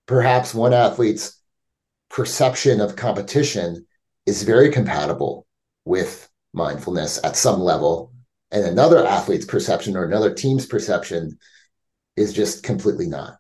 [0.06, 1.42] Perhaps one athlete's
[2.10, 3.86] perception of competition
[4.26, 5.48] is very compatible
[5.86, 8.14] with mindfulness at some level,
[8.52, 11.38] and another athlete's perception or another team's perception
[12.16, 13.38] is just completely not.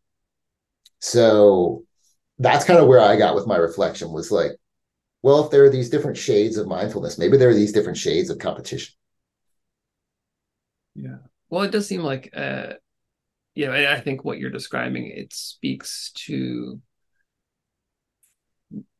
[0.99, 1.84] So
[2.37, 4.51] that's kind of where I got with my reflection was like,
[5.21, 8.29] well, if there are these different shades of mindfulness, maybe there are these different shades
[8.29, 8.93] of competition.
[10.93, 11.17] Yeah.
[11.49, 12.73] Well, it does seem like, uh,
[13.53, 16.81] you know, I think what you're describing, it speaks to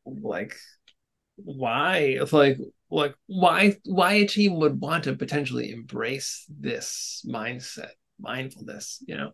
[0.05, 0.55] like
[1.35, 2.57] why, like,
[2.89, 9.33] like why, why a team would want to potentially embrace this mindset, mindfulness, you know,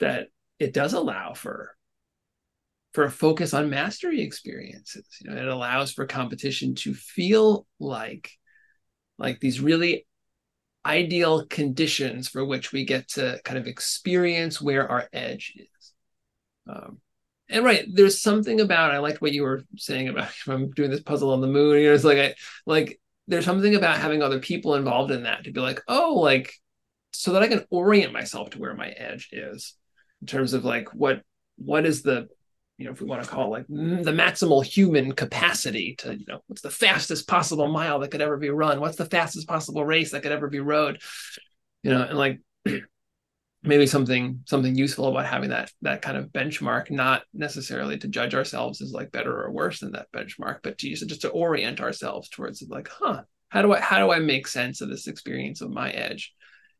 [0.00, 1.76] that it does allow for
[2.92, 5.06] for a focus on mastery experiences.
[5.20, 8.30] You know, it allows for competition to feel like
[9.18, 10.06] like these really
[10.84, 15.92] ideal conditions for which we get to kind of experience where our edge is.
[16.68, 16.98] Um,
[17.48, 20.90] and right, there's something about I liked what you were saying about if I'm doing
[20.90, 21.78] this puzzle on the moon.
[21.80, 22.34] You know, it's like I
[22.66, 26.52] like there's something about having other people involved in that to be like, oh, like
[27.12, 29.74] so that I can orient myself to where my edge is
[30.20, 31.22] in terms of like what
[31.56, 32.28] what is the
[32.82, 36.24] you know, if we want to call like mm, the maximal human capacity to, you
[36.26, 38.80] know, what's the fastest possible mile that could ever be run?
[38.80, 41.00] What's the fastest possible race that could ever be rode?
[41.84, 42.40] You know, and like
[43.62, 48.34] maybe something something useful about having that that kind of benchmark, not necessarily to judge
[48.34, 51.28] ourselves as like better or worse than that benchmark, but to use it just to
[51.28, 55.06] orient ourselves towards like, huh, how do I how do I make sense of this
[55.06, 56.34] experience of my edge?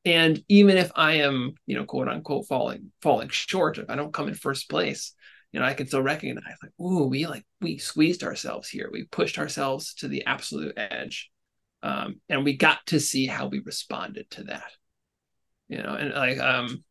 [0.04, 4.12] And even if I am, you know, quote unquote falling falling short, if I don't
[4.12, 5.14] come in first place,
[5.52, 8.88] you know, I can still recognize like, ooh, we like we squeezed ourselves here.
[8.90, 11.30] We pushed ourselves to the absolute edge.
[11.82, 14.70] Um, and we got to see how we responded to that.
[15.68, 16.82] You know, and like um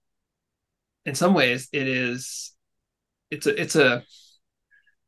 [1.05, 2.53] in some ways it is
[3.31, 4.03] it's a it's a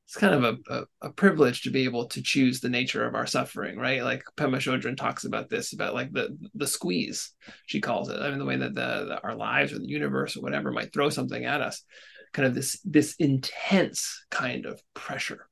[0.07, 3.15] it's kind of a, a, a, privilege to be able to choose the nature of
[3.15, 4.03] our suffering, right?
[4.03, 7.31] Like Pema Chodron talks about this, about like the the squeeze,
[7.65, 8.19] she calls it.
[8.19, 10.93] I mean, the way that the, the our lives or the universe or whatever might
[10.93, 11.83] throw something at us
[12.33, 15.47] kind of this this intense kind of pressure.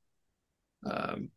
[0.86, 1.30] Um,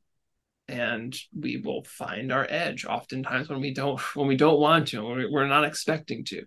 [0.67, 5.05] and we will find our edge oftentimes when we don't when we don't want to
[5.05, 6.45] when we're not expecting to.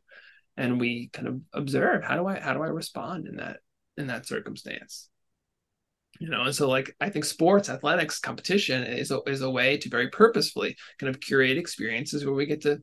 [0.57, 3.57] And we kind of observe how do i how do i respond in that
[3.95, 5.09] in that circumstance?
[6.19, 9.77] You know and so like i think sports athletics competition is a, is a way
[9.77, 12.81] to very purposefully kind of curate experiences where we get to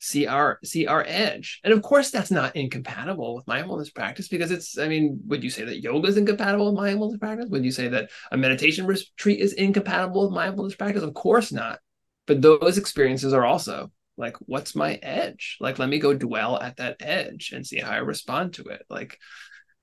[0.00, 1.60] see our see our edge.
[1.62, 5.50] And of course that's not incompatible with mindfulness practice because it's i mean would you
[5.50, 7.46] say that yoga is incompatible with mindfulness practice?
[7.50, 11.02] Would you say that a meditation retreat is incompatible with mindfulness practice?
[11.02, 11.78] Of course not.
[12.26, 15.58] But those experiences are also like what's my edge?
[15.60, 18.82] Like let me go dwell at that edge and see how i respond to it.
[18.88, 19.18] Like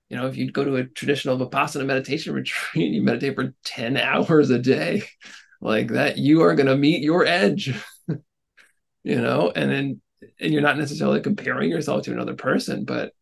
[0.10, 3.98] you know if you go to a traditional vipassana meditation retreat you meditate for 10
[3.98, 5.04] hours a day
[5.62, 7.74] like that you are going to meet your edge
[9.08, 9.52] you know?
[9.56, 10.02] And then
[10.40, 13.14] and you're not necessarily comparing yourself to another person but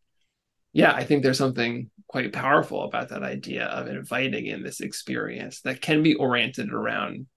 [0.73, 5.61] yeah i think there's something quite powerful about that idea of inviting in this experience
[5.61, 7.27] that can be oriented around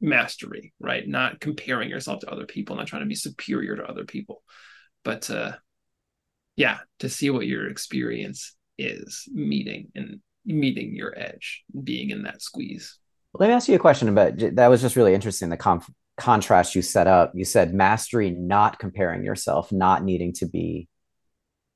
[0.00, 1.08] mastery right?
[1.08, 4.42] Not comparing yourself to other people not trying to be superior to other people
[5.04, 5.52] but uh
[6.56, 12.42] yeah to see what your experience is meeting and meeting your edge being in that
[12.42, 12.98] squeeze.
[13.34, 16.74] Let me ask you a question about that was just really interesting the conf- contrast
[16.74, 20.88] you set up you said mastery not comparing yourself not needing to be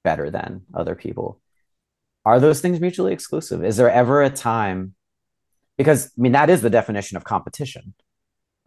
[0.02, 1.40] better than other people.
[2.24, 3.64] Are those things mutually exclusive?
[3.64, 4.94] Is there ever a time
[5.76, 7.94] because i mean that is the definition of competition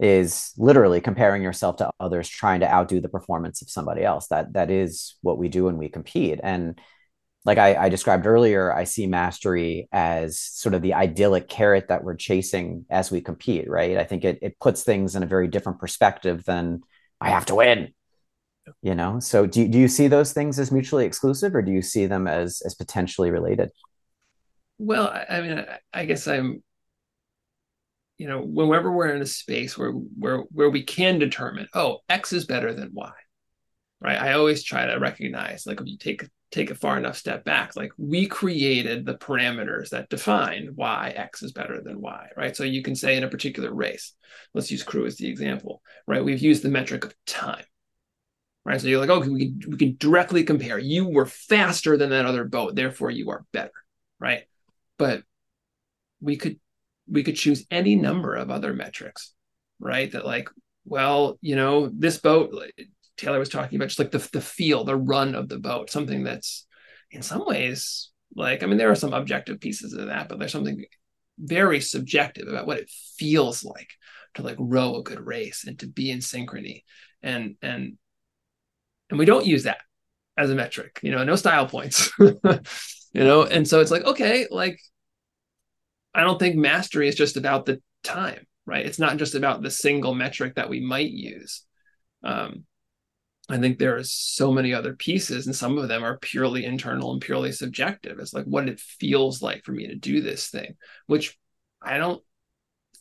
[0.00, 4.26] is literally comparing yourself to others trying to outdo the performance of somebody else.
[4.28, 6.40] That that is what we do when we compete.
[6.42, 6.80] And
[7.44, 12.02] like I, I, described earlier, I see mastery as sort of the idyllic carrot that
[12.02, 13.98] we're chasing as we compete, right?
[13.98, 16.80] I think it, it puts things in a very different perspective than
[17.20, 17.92] I have to win,
[18.80, 19.20] you know?
[19.20, 22.26] So do, do you see those things as mutually exclusive or do you see them
[22.26, 23.70] as, as potentially related?
[24.78, 26.62] Well, I mean, I, guess I'm,
[28.16, 32.32] you know, whenever we're in a space where, where, where we can determine, oh, X
[32.32, 33.12] is better than Y,
[34.04, 34.20] right?
[34.20, 37.74] I always try to recognize, like, if you take take a far enough step back
[37.74, 42.56] like we created the parameters that define why x is better than y right?
[42.56, 44.12] So you can say in a particular race
[44.54, 46.24] let's use crew as the example right?
[46.24, 47.64] We've used the metric of time
[48.64, 48.80] right?
[48.80, 50.78] So you're like okay we can, we can directly compare.
[50.78, 53.72] You were faster than that other boat therefore you are better
[54.20, 54.44] right?
[54.96, 55.24] But
[56.20, 56.60] we could
[57.08, 59.34] we could choose any number of other metrics
[59.80, 60.12] right?
[60.12, 60.50] That like
[60.84, 62.54] well you know this boat
[63.16, 66.24] Taylor was talking about, just like the the feel, the run of the boat, something
[66.24, 66.66] that's
[67.10, 70.52] in some ways like I mean there are some objective pieces of that, but there's
[70.52, 70.84] something
[71.38, 73.90] very subjective about what it feels like
[74.34, 76.82] to like row a good race and to be in synchrony.
[77.22, 77.96] And and
[79.10, 79.78] and we don't use that
[80.36, 82.40] as a metric you know no style points you
[83.14, 83.44] know?
[83.44, 84.80] And so it's like okay like
[86.12, 88.86] i don't think mastery is just about the time right?
[88.86, 91.62] It's not just about the single metric that we might use.
[92.22, 92.64] Um
[93.48, 97.12] I think there are so many other pieces, and some of them are purely internal
[97.12, 98.18] and purely subjective.
[98.18, 100.76] It's like what it feels like for me to do this thing,
[101.06, 101.38] which
[101.82, 102.22] I don't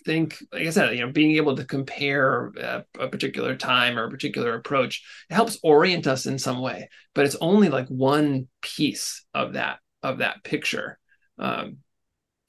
[0.06, 4.03] think, like I said, you know, being able to compare a, a, particular time or
[4.03, 9.25] a particular approach helps orient us in some way, but it's only like one piece
[9.34, 10.99] of that of that picture.
[11.39, 11.77] Um,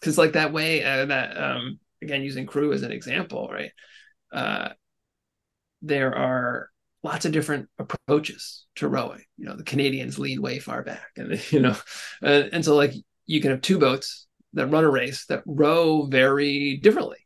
[0.00, 3.70] because like that way, uh, that um, again using crew as an example, right?
[4.32, 4.70] Uh,
[5.80, 6.70] there are
[7.04, 9.22] lots of different approaches to rowing.
[9.36, 11.76] You know, the Canadians lean way far back, and you know,
[12.22, 12.94] and, and so like
[13.26, 17.18] you can have two boats that run a race that row very differently.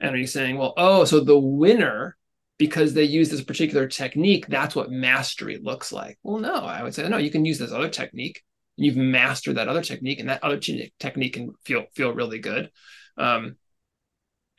[0.00, 2.16] And are you saying, well, oh, so the winner,
[2.58, 6.18] because they use this particular technique, that's what mastery looks like?
[6.22, 7.18] Well, no, I would say no.
[7.18, 8.42] You can use this other technique.
[8.78, 12.70] And you've mastered that other technique, and that other technique can feel feel really good.
[13.18, 13.56] Um,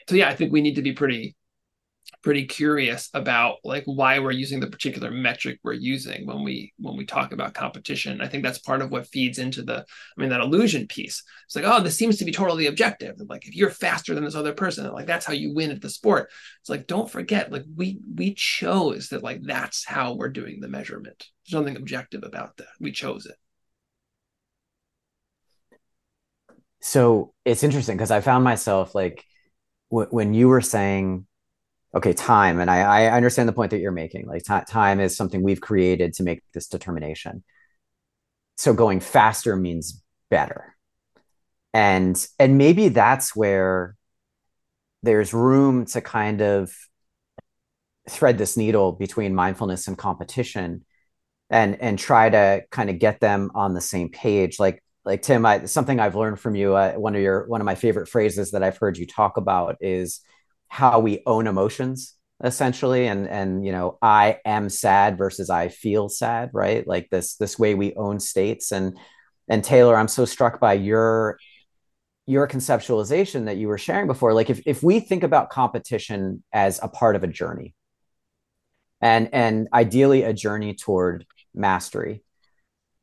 [0.07, 1.35] so yeah, I think we need to be pretty
[2.23, 6.95] pretty curious about like why we're using the particular metric we're using when we when
[6.95, 8.21] we talk about competition.
[8.21, 11.21] I think that's part of what feeds into the i mean that illusion piece.
[11.45, 13.17] It's like oh this seems to be totally objective.
[13.27, 15.89] Like if you're faster than this other person like that's how you win at the
[15.89, 16.31] sport.
[16.61, 20.69] It's like don't forget like we we chose that like that's how we're doing the
[20.69, 21.27] measurement.
[21.45, 22.67] There's nothing objective about that.
[22.79, 23.35] We chose it.
[26.79, 29.25] So it's interesting because i found myself like
[29.89, 31.27] when you were saying
[31.95, 32.59] okay time.
[32.59, 35.61] And i i understand the point that you're making like t- time is something we've
[35.61, 37.43] created to make this determination.
[38.57, 40.75] So going faster means better.
[41.73, 43.95] And and maybe that's where
[45.01, 46.73] there's room to kind of
[48.09, 50.85] thread this needle between mindfulness and competition
[51.49, 54.59] and and try to kind of get them on the same page.
[54.59, 57.65] Like like tim I, something i've learned from you uh, one of your one of
[57.65, 60.21] my favorite phrases that i've heard you talk about is
[60.73, 63.05] how we own emotions essentially.
[63.05, 66.85] And and you know i am sad versus i feel sad right?
[66.87, 68.71] Like this this way we own states.
[68.71, 68.97] And
[69.47, 71.37] and taylor i'm so struck by your
[72.25, 74.33] your conceptualization that you were sharing before.
[74.33, 77.75] Like if if we think about competition as a part of a journey
[78.99, 82.23] and and ideally a journey toward mastery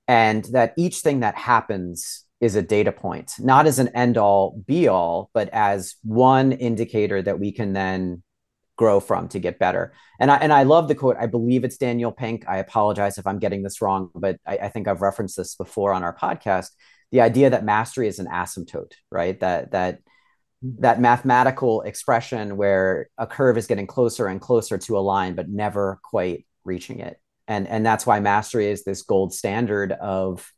[0.08, 4.62] and that each thing that happens is a data point, not as an end all
[4.66, 8.22] be all, but as one indicator that we can then
[8.76, 9.92] grow from to get better.
[10.18, 11.18] And I and I love the quote.
[11.20, 12.46] I believe it's Daniel Pink.
[12.48, 15.92] I apologize if I'm getting this wrong, but I, I think I've referenced this before
[15.92, 16.68] on our podcast.
[17.12, 19.38] The idea that mastery is an asymptote, right?
[19.40, 20.80] That that mm-hmm.
[20.80, 25.50] that mathematical expression where a curve is getting closer and closer to a line, but
[25.50, 27.20] never quite reaching it.
[27.46, 30.50] And and that's why mastery is this gold standard of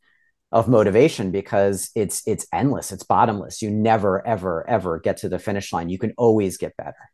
[0.53, 3.61] of motivation because it's it's endless it's bottomless.
[3.61, 5.89] You never ever ever get to the finish line.
[5.89, 7.09] You can always get better.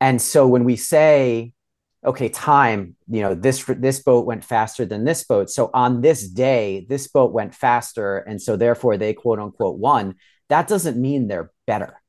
[0.00, 1.52] And so when we say
[2.04, 5.50] okay time you know this this boat went faster than this boat.
[5.50, 10.16] So on this day this boat went faster and so therefore they quote unquote won
[10.48, 12.02] that doesn't mean they're better.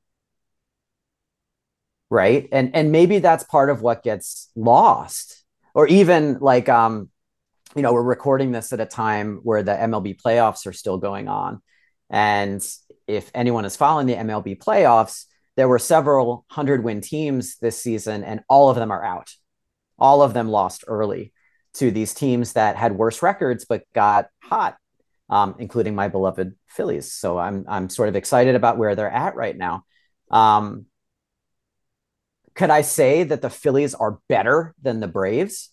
[2.10, 2.50] Right?
[2.52, 5.44] And and maybe that's part of what gets lost.
[5.76, 7.12] Or even like um
[7.76, 11.28] you know, we're recording this at a time where the MLB playoffs are still going
[11.28, 11.62] on.
[12.10, 12.66] And
[13.08, 18.24] if anyone is following the MLB playoffs, there were several hundred win teams this season,
[18.24, 19.34] and all of them are out.
[20.00, 21.34] All of them lost early
[21.76, 24.78] to these teams that had worse records but got hot,
[25.30, 27.12] um, including my beloved Phillies.
[27.12, 29.84] So I'm I'm sort of excited about where they're at right now.
[30.30, 30.86] Um,
[32.54, 35.70] could I say that the Phillies are better than the Braves?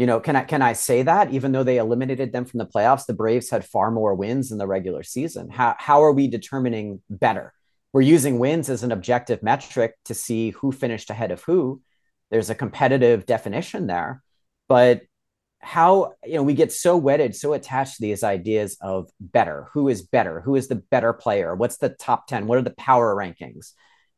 [0.00, 1.30] You know, can I can I say that?
[1.30, 4.56] Even though they eliminated them from the playoffs, the Braves had far more wins in
[4.56, 5.50] the regular season?
[5.50, 7.52] How how are we determining better?
[7.92, 11.82] We're using wins as an objective metric to see who finished ahead of who.
[12.30, 14.22] There's a competitive definition there,
[14.70, 15.02] but
[15.58, 19.68] how you know we get so wedded so attached to these ideas of better.
[19.74, 20.40] Who is better?
[20.40, 21.54] Who is the better player?
[21.54, 23.74] What's the top 10 what are the power rankings?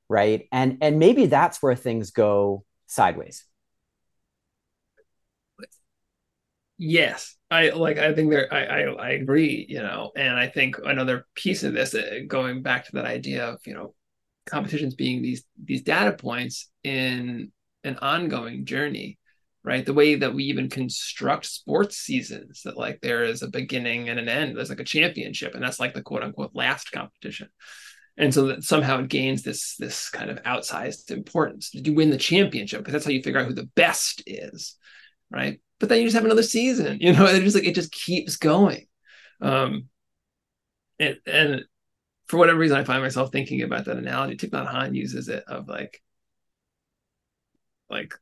[0.09, 0.47] Right?
[0.53, 3.45] And and maybe that's where things go sideways
[6.83, 10.77] yes i like i think there I, I, I agree you know and i think
[10.85, 13.95] another piece of this uh, going back to that idea of you know
[14.47, 17.53] competitions being these these data points in
[17.85, 19.19] an ongoing journey
[19.65, 19.87] right?
[19.87, 24.19] The way that we even construct sports seasons that like there is a beginning and
[24.19, 27.49] an end there's like a championship and that's like the quote unquote last competition.
[28.17, 31.71] And so that somehow it gains this this kind of outsized importance.
[31.71, 32.81] Did you win the championship?
[32.81, 34.77] Because that's how you figure out who the best is
[35.31, 37.91] right but then you just have another season you know it just like it just
[37.91, 38.87] keeps going.
[39.41, 39.89] Um
[41.01, 41.65] and and
[42.29, 44.37] for whatever reason i find myself thinking about that analogy.
[44.37, 46.01] Thich Nhat uses it of like
[47.91, 48.15] like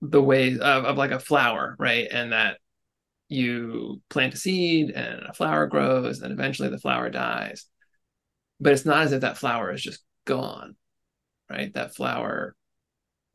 [0.00, 2.08] the way of, of like a flower right?
[2.10, 2.56] And that
[3.28, 7.66] you plant a seed and a flower grows and eventually the flower dies.
[8.58, 10.76] But it's not as if that flower is just gone
[11.50, 11.74] right?
[11.74, 12.54] That flower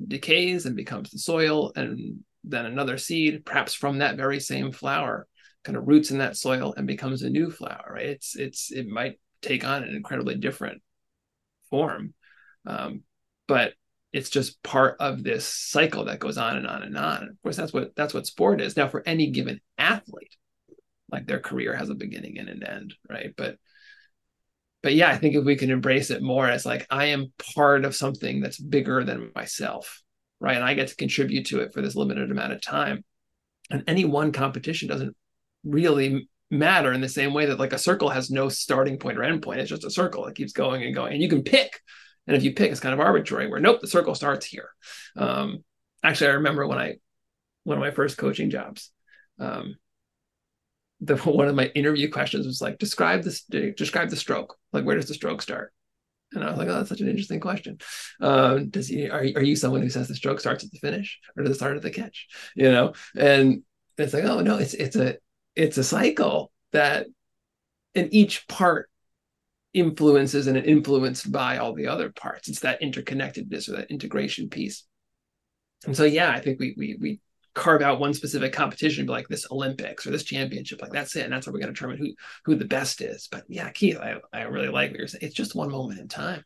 [0.03, 5.27] decays and becomes the soil and then another seed, perhaps from that very same flower,
[5.63, 7.91] kind of roots in that soil and becomes a new flower.
[7.93, 8.07] Right?
[8.07, 10.81] It's it's it might take on an incredibly different
[11.69, 12.13] form,
[12.65, 13.01] um,
[13.47, 13.73] but
[14.13, 17.23] it's just part of this cycle that goes on and on and on.
[17.23, 18.77] Of course, that's what that's what sport is.
[18.77, 20.35] Now, for any given athlete,
[21.11, 23.33] like their career has a beginning and an end, right?
[23.35, 23.57] But
[24.81, 27.85] but yeah, I think if we can embrace it more as like I am part
[27.85, 30.01] of something that's bigger than myself,
[30.45, 30.55] right?
[30.55, 33.03] And I get to contribute to it for this limited amount of time.
[33.71, 35.15] And any one competition doesn't
[35.63, 39.23] really matter in the same way that like a circle has no starting point or
[39.23, 39.59] end point.
[39.59, 40.27] It's just a circle.
[40.27, 41.13] It keeps going and going.
[41.13, 41.81] And you can pick.
[42.27, 44.69] And if you pick, it's kind of arbitrary where nope, the circle starts here.
[45.17, 45.63] Um,
[46.03, 46.97] actually, I remember when I
[47.63, 48.91] one of my first coaching jobs,
[49.39, 49.77] um,
[51.01, 54.55] the one of my interview questions was like, describe this, describe the stroke.
[54.71, 55.73] Like, where does the stroke start?
[56.34, 57.78] And I was like, oh, that's such an interesting question.
[58.19, 61.19] Um, does he are, are you someone who says the stroke starts at the finish
[61.36, 62.28] or it start at the catch?
[62.55, 63.63] You know, and
[63.97, 65.17] it's like, oh no, it's it's a
[65.55, 67.07] it's a cycle that
[67.93, 68.89] in each part
[69.73, 72.47] influences and influenced by all the other parts.
[72.47, 74.86] It's that interconnectedness or that integration piece.
[75.86, 77.19] And so yeah, I think we we we
[77.56, 81.34] carve out one specific competition, like this Olympics or this championship, like that's it, and
[81.34, 83.28] that's where we're going to determine who who the best is.
[83.32, 85.24] But yeah, Keith, I, I really like what you're saying.
[85.24, 86.43] It's just one moment in time,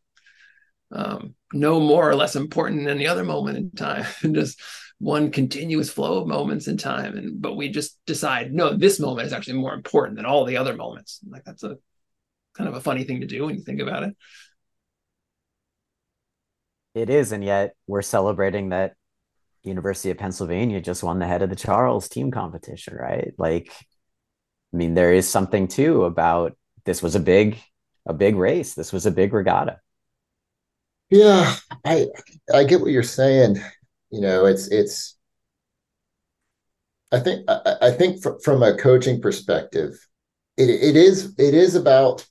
[0.91, 4.61] um, no more or less important than the other moment in time, just
[4.99, 7.17] one continuous flow of moments in time.
[7.17, 10.57] And but we just decide, no, this moment is actually more important than all the
[10.57, 11.19] other moments.
[11.27, 11.77] Like that's a
[12.55, 14.15] kind of a funny thing to do when you think about it.
[16.93, 18.95] It is, and yet we're celebrating that
[19.63, 23.33] University of Pennsylvania just won the head of the Charles team competition, right?
[23.37, 23.71] Like,
[24.73, 27.59] I mean, there is something too about this was a big,
[28.07, 28.73] a big race.
[28.73, 29.79] This was a big regatta.
[31.09, 32.07] Yeah, I
[32.53, 33.57] I get what you're saying.
[34.11, 35.17] You know, it's it's.
[37.11, 39.95] I think I, think fr- from a coaching perspective,
[40.57, 42.27] it it is it is about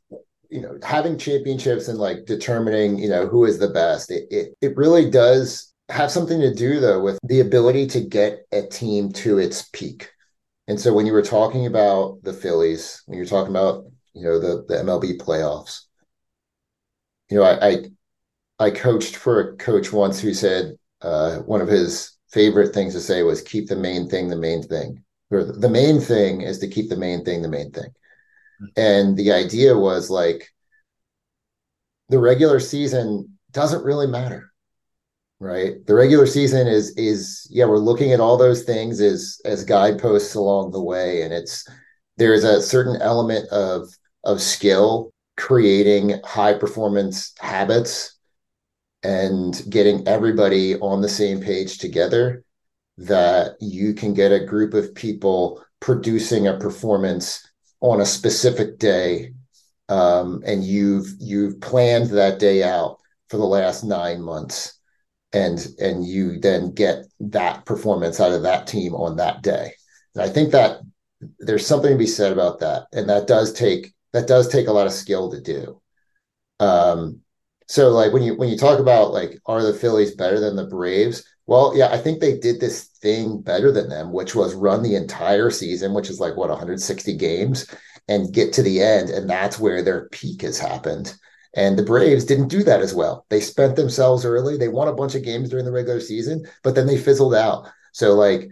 [0.50, 4.12] you know having championships and like determining you know who is the best.
[4.12, 8.46] It it, it really does have something to do though with the ability to get
[8.52, 10.10] a team to its peak.
[10.66, 14.38] And so when you were talking about the Phillies, when you're talking about you know
[14.38, 15.82] the the MLB playoffs,
[17.30, 17.84] you know I I,
[18.66, 23.00] I coached for a coach once who said uh, one of his favorite things to
[23.00, 25.02] say was keep the main thing the main thing.
[25.30, 27.90] Or the main thing is to keep the main thing the main thing.
[28.76, 30.48] And the idea was like
[32.08, 34.47] the regular season doesn't really matter
[35.40, 35.84] right?
[35.86, 40.34] The regular season is is yeah we're looking at all those things as as guideposts
[40.34, 41.66] along the way and it's
[42.16, 43.88] there's a certain element of
[44.24, 48.18] of skill creating high performance habits
[49.04, 52.42] and getting everybody on the same page together
[52.96, 57.48] that you can get a group of people producing a performance
[57.80, 59.32] on a specific day
[59.88, 64.77] um, and you've you've planned that day out for the last nine months
[65.32, 69.72] and and you then get that performance out of that team on that day.
[70.14, 70.80] And i think that
[71.40, 74.72] there's something to be said about that and that does take that does take a
[74.72, 75.80] lot of skill to do.
[76.60, 77.20] Um
[77.66, 80.66] so like when you when you talk about like are the phillies better than the
[80.66, 81.24] braves?
[81.46, 84.96] Well yeah i think they did this thing better than them which was run the
[84.96, 87.66] entire season which is like what 160 games
[88.08, 91.14] and get to the end and that's where their peak has happened
[91.54, 93.26] and the Braves didn't do that as well.
[93.30, 94.56] They spent themselves early.
[94.56, 97.68] They won a bunch of games during the regular season, but then they fizzled out.
[97.92, 98.48] So, like,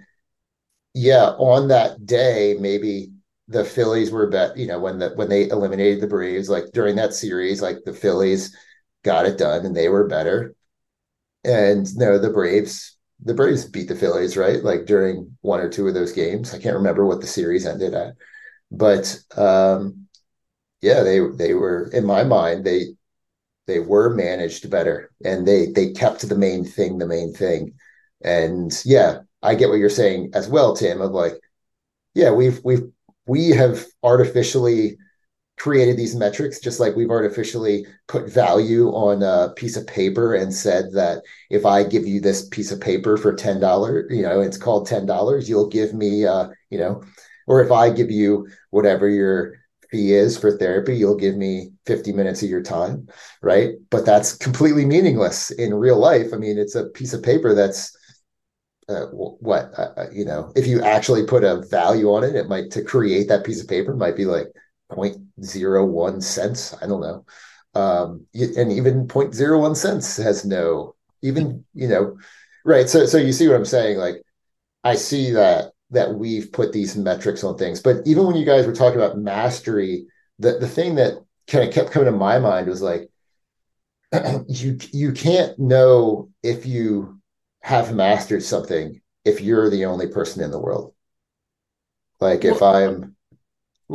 [0.95, 3.13] yeah, on that day, maybe
[3.49, 6.97] the Phillies were bet, you know, when the when they eliminated the Braves, like during
[6.97, 8.57] that series, like the Phillies
[9.05, 10.55] got it done and they were better.
[11.45, 14.63] And no, the Braves, the Braves beat the Phillies, right?
[14.63, 16.55] Like during one or two of those games.
[16.55, 18.15] I can't remember what the series ended at.
[18.71, 20.06] But um
[20.83, 22.97] yeah, they they were in my mind they
[23.67, 27.75] they were managed better and they they kept the main thing the main thing.
[28.25, 31.01] And yeah, I get what you're saying as well, Tim.
[31.01, 31.35] Of like,
[32.15, 32.91] yeah, we've we've
[33.27, 34.99] we have artificially
[35.59, 40.53] created these metrics just like we've artificially put value on a piece of paper and
[40.53, 44.59] said that if i give you this piece of paper for $10 you know it's
[44.59, 47.03] called $10 you'll give me uh you know
[47.47, 49.55] or if i give you whatever your
[49.91, 53.09] fee is for therapy you'll give me 50 minutes of your time
[53.43, 53.75] right?
[53.91, 56.33] But that's completely meaningless in real life.
[56.33, 57.97] I mean it's a piece of paper that's
[58.89, 62.49] uh, what uh, uh you know if you actually put a value on it it
[62.49, 64.47] might to create that piece of paper might be like
[64.93, 67.25] 0.01 cents i don't know.
[67.75, 72.17] Um and even 0.01 cents has no even you know
[72.65, 74.23] right so so you see what i'm saying like
[74.85, 77.81] i see that that we've put these metrics on things.
[77.81, 80.07] But even when you guys were talking about mastery,
[80.39, 81.15] the, the thing that
[81.47, 83.09] kind of kept coming to my mind was like,
[84.49, 87.19] you you can't know if you
[87.61, 90.95] have mastered something if you're the only person in the world.
[92.21, 93.17] Like if I'm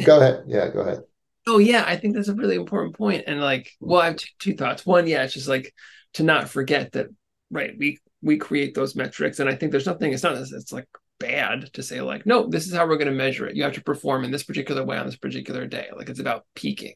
[0.03, 0.43] go ahead.
[0.47, 1.03] Yeah, go ahead.
[1.47, 3.23] Oh yeah, I think that's a really important point.
[3.27, 4.85] And like, well, I have two, two thoughts.
[4.85, 5.73] One, yeah, it's just like
[6.13, 7.07] to not forget that,
[7.49, 7.73] right?
[7.77, 10.13] We we create those metrics, and I think there's nothing.
[10.13, 10.35] It's not.
[10.35, 10.87] It's like
[11.21, 13.55] bad to say like no this is how we're going to measure it.
[13.55, 15.89] You have to perform in this particular way on this particular day.
[15.95, 16.95] Like it's about peaking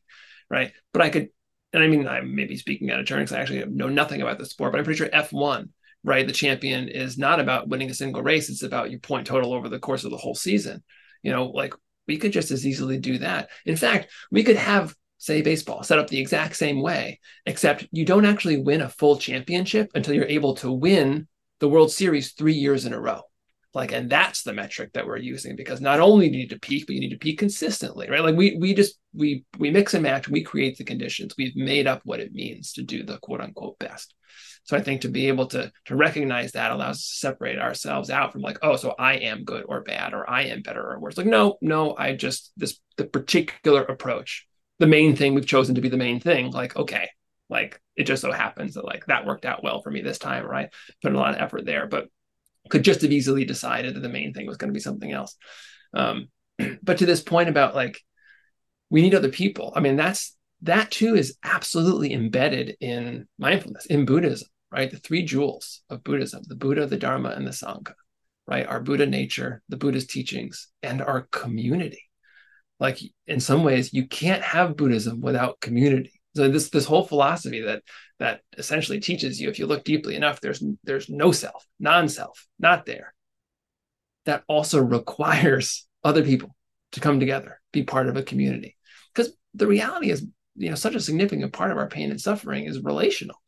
[0.50, 0.74] right?
[0.94, 1.30] But i could
[1.74, 4.38] and i mean i'm maybe speaking out of turn because i actually know nothing about
[4.38, 5.68] the sport but i'm pretty sure f1
[6.06, 8.50] right the champion is not about winning a single race.
[8.50, 10.84] It's about your point total over the course of the whole season.
[11.24, 11.74] You know like
[12.08, 13.50] we could just as easily do that.
[13.66, 18.06] In fact we could have say baseball set up the exact same way except you
[18.06, 21.28] don't actually win a full championship until you're able to win
[21.60, 23.22] the world series three years in a row
[23.76, 26.60] like and that's the metric that we're using because not only do you need to
[26.60, 28.24] peak but you need to peak consistently right?
[28.24, 31.36] Like we we just we we mix and match we create the conditions.
[31.38, 34.16] We've made up what it means to do the quote unquote best.
[34.64, 38.10] So i think to be able to to recognize that allows us to separate ourselves
[38.10, 41.00] out from like oh so i am good or bad or i am better or
[41.00, 41.18] worse.
[41.18, 44.48] Like no no i just this the particular approach
[44.80, 47.10] the main thing we've chosen to be the main thing like okay
[47.50, 50.46] like it just so happens that like that worked out well for me this time
[50.46, 50.70] right
[51.02, 51.88] put a lot of effort there.
[51.88, 52.08] But
[52.70, 55.36] could just have easily decided that the main thing was going to be something else.
[55.94, 56.28] Um,
[56.84, 58.00] but to this point about like
[58.90, 64.06] we need other people, I mean that's that too is absolutely embedded in mindfulness in
[64.06, 64.90] Buddhism, right?
[64.90, 67.94] The three jewels of Buddhism: the Buddha, the Dharma, and the Sangha,
[68.48, 68.66] right?
[68.66, 72.02] Our Buddha nature, the Buddha's teachings, and our community.
[72.80, 76.20] Like in some ways, you can't have Buddhism without community.
[76.36, 77.84] So this this whole philosophy that
[78.20, 82.86] that essentially teaches you if you look deeply enough there's there's no self non-self not
[82.86, 83.14] there.
[84.26, 86.56] That also requires other people
[86.94, 88.76] to come together be part of a community.
[89.14, 90.26] Because the reality is
[90.56, 93.42] you know such a significant part of our pain and suffering is relational.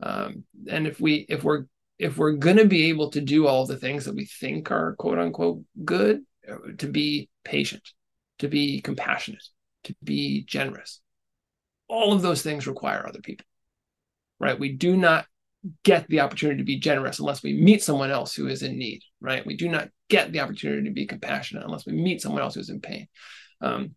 [0.00, 1.64] Um, and if we if we're
[1.98, 4.94] if we're going to be able to do all the things that we think are
[4.96, 7.82] quote unquote good uh, to be patient
[8.38, 9.42] to be compassionate
[9.84, 11.00] to be generous
[11.88, 13.46] all of those things require other people
[14.38, 14.58] right?
[14.58, 15.26] We do not
[15.82, 19.02] get the opportunity to be generous unless we meet someone else who is in need,
[19.20, 19.44] right?
[19.44, 22.70] We do not get the opportunity to be compassionate unless we meet someone else who's
[22.70, 23.08] in pain.
[23.60, 23.94] Um,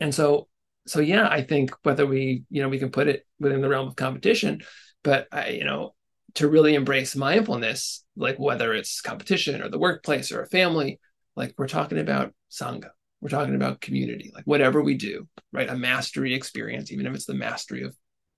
[0.00, 0.48] and so,
[0.86, 3.88] so yeah, I think whether we, you know, we can put it within the realm
[3.88, 4.62] of competition,
[5.04, 5.94] but I, you know,
[6.34, 10.98] to really embrace mindfulness, like whether it's competition or the workplace or a family,
[11.36, 12.90] like we're talking about sangha,
[13.20, 15.68] we're talking about community, like whatever we do, right?
[15.68, 17.96] A mastery experience, even if it's the mastery of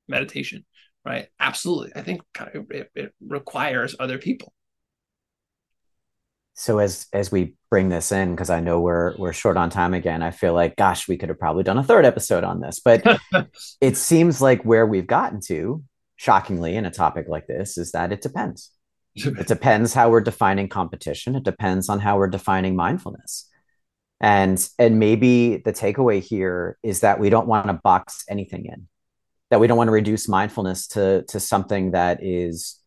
[0.08, 0.64] meditation
[1.04, 1.28] right?
[1.38, 1.92] Absolutely.
[1.96, 2.22] I think
[2.70, 4.52] it, it requires other people.
[6.54, 9.94] so as as we bring this in because i know we're we're short on time
[9.94, 12.80] again i feel like gosh we could have probably done a third episode on this
[12.80, 13.02] but
[13.80, 15.82] it seems like where we've gotten to
[16.16, 18.70] shockingly in a topic like this is that it depends
[19.14, 23.48] it depends how we're defining competition it depends on how we're defining mindfulness
[24.20, 28.86] and and maybe the takeaway here is that we don't want to box anything in
[29.50, 32.80] that we don't want to reduce mindfulness to to something that is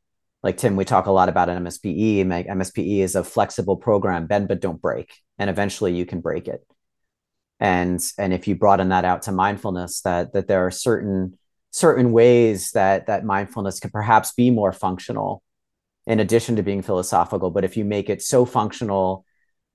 [0.44, 2.26] like Tim, we talk a lot about an MSPE.
[2.26, 6.66] MSPE is a flexible program, bend but don't break, and eventually you can break it.
[7.60, 11.38] And and if you broaden that out to mindfulness, that that there are certain
[11.72, 15.42] certain ways that that mindfulness can perhaps be more functional,
[16.06, 17.50] in addition to being philosophical.
[17.50, 19.26] But if you make it so functional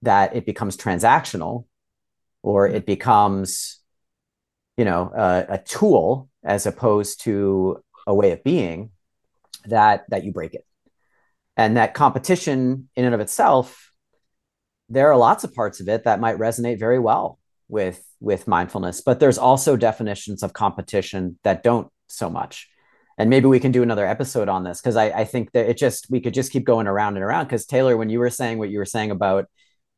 [0.03, 1.65] that it becomes transactional,
[2.43, 3.81] or it becomes,
[4.77, 8.91] you know, a, a tool as opposed to a way of being,
[9.67, 10.65] that that you break it.
[11.57, 13.89] And that competition in and of itself
[14.89, 17.39] there are lots of parts of it that might resonate very well
[17.69, 22.69] with with mindfulness but there's also definitions of competition that don't so much.
[23.19, 25.77] And maybe we can do another episode on this because I, I think that it
[25.77, 28.59] just we could just keep going around and around because taylor when you were saying
[28.59, 29.47] what you were saying about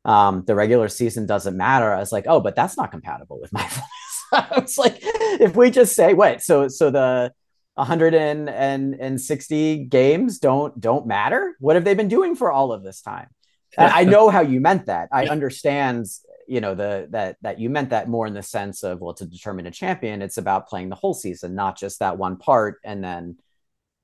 [0.04, 1.92] um, the regular season doesn't matter.
[1.92, 3.88] I was like oh but that's not compatible with mindfulness
[4.32, 7.32] i was like if we just say wait, so so the
[7.74, 11.54] 160 games don't don't matter?
[11.60, 13.28] What have they been doing for all of this time?
[13.78, 15.08] I know how you meant that.
[15.12, 16.06] I understand
[16.46, 19.24] you know the that that you meant that more in the sense of well to
[19.24, 23.04] determine a champion it's about playing the whole season not just that one part and
[23.04, 23.36] then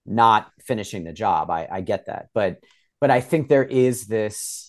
[0.08, 1.50] not finishing the job.
[1.50, 2.28] I i get that.
[2.34, 2.60] But
[3.00, 4.65] but i think there is this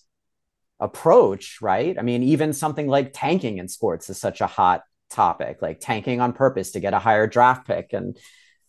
[0.79, 1.97] approach right?
[1.97, 6.19] I mean even something like tanking in sports is such a hot topic like tanking
[6.19, 7.93] on purpose to get a higher draft pick.
[7.93, 8.17] And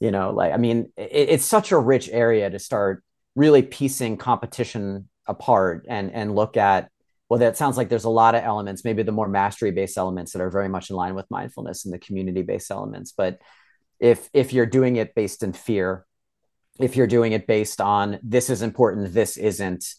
[0.00, 3.02] you know like i mean it, it's such a rich area to start
[3.34, 6.90] really piecing competition apart and and look at
[7.28, 10.32] well that sounds like there's a lot of elements maybe the more mastery based elements
[10.32, 13.12] that are very much in line with mindfulness and the community based elements.
[13.16, 13.38] But
[14.00, 16.06] if if you're doing it based in fear
[16.80, 19.94] if you're doing it based on this is important this isn't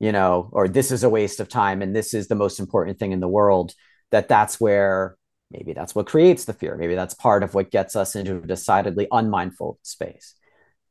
[0.00, 2.98] you know or this is a waste of time and this is the most important
[2.98, 3.74] thing in the world
[4.10, 5.16] that that's where
[5.50, 6.76] maybe that's what creates the fear.
[6.76, 10.34] Maybe that's part of what gets us into a decidedly unmindful space.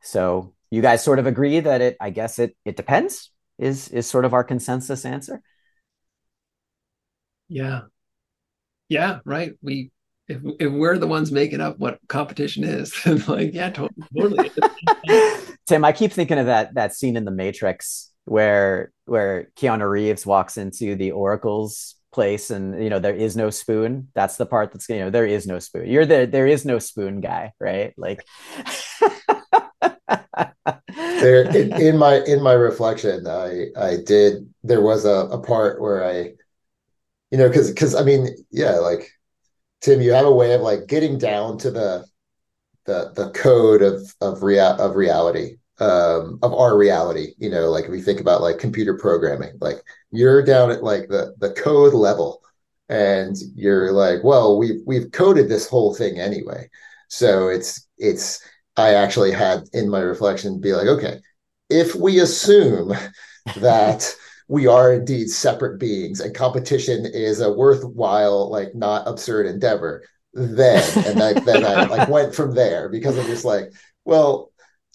[0.01, 4.05] So you guys sort of agree that it i guess it it depends is is
[4.08, 5.41] sort of our consensus answer?
[7.47, 7.82] Yeah.
[8.89, 9.53] Yeah right.
[9.62, 9.91] We
[10.28, 12.93] if, if we're the ones making up what competition is
[13.28, 14.51] like yeah totally, totally.
[15.66, 20.25] tim i keep thinking of that that scene in the matrix where where keanu reeves
[20.25, 24.09] walks into the oracle's place and you know there is no spoon.
[24.15, 25.88] That's the part that's you know there is no spoon.
[25.88, 27.93] You're the there is no spoon guy right?
[27.97, 28.25] Like
[30.97, 35.82] there in, in, my in my reflection i i did there was a, a part
[35.82, 36.32] where i
[37.32, 39.09] you know because because i mean yeah like
[39.82, 42.05] tim you have a way of like getting down to the
[42.86, 47.34] the the code of of real of reality um, of our reality.
[47.38, 51.07] You know, like if we think about like computer programming, like you're down at like
[51.09, 52.41] the the code level,
[52.89, 56.69] and you're like, well, we've we've coded this whole thing anyway.
[57.09, 58.43] So it's it's
[58.75, 61.19] I actually had in my reflection be like, okay,
[61.69, 62.93] if we assume
[63.57, 64.13] that
[64.47, 70.03] we are indeed separate beings and competition is a worthwhile, like not absurd endeavor,
[70.34, 73.73] then and I, then I like went from there because I'm just like,
[74.05, 74.47] well,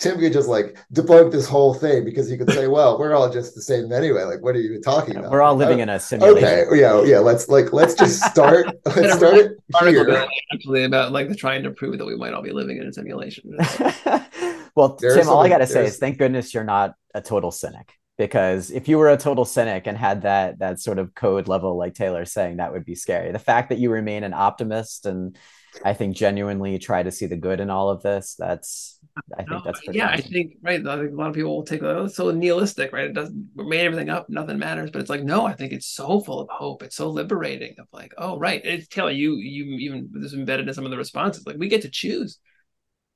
[0.03, 3.31] Tim could just like debunk this whole thing because he could say, "Well, we're all
[3.31, 4.25] just the same anyway.
[4.25, 5.31] Like, what are you talking about?
[5.31, 7.19] We're all uh, living in a simulation." Okay, yeah, yeah.
[7.21, 8.67] Let's like let's just start.
[8.85, 10.27] let's start it here.
[10.53, 12.93] Actually, about like the trying to prove that we might all be living in a
[12.93, 13.57] simulation.
[14.75, 17.53] well, there Tim, all I got to say is thank goodness you're not a total
[17.53, 21.47] cynic because if you were a total cynic and had that that sort of code
[21.47, 23.31] level like Taylor saying, that would be scary.
[23.31, 25.39] The fact that you remain an optimist and
[25.85, 28.35] I think genuinely try to see the good in all of this.
[28.39, 28.99] That's
[29.39, 30.11] I think that's yeah.
[30.11, 30.19] Awesome.
[30.19, 30.87] I think right.
[30.87, 33.07] I think a lot of people will take oh, it's so nihilistic, right?
[33.07, 34.91] It doesn't we made everything up, nothing matters.
[34.91, 36.83] But it's like no, I think it's so full of hope.
[36.83, 37.75] It's so liberating.
[37.79, 40.97] Of like, oh right, it's telling you you even this embedded in some of the
[40.97, 41.47] responses.
[41.47, 42.39] Like we get to choose,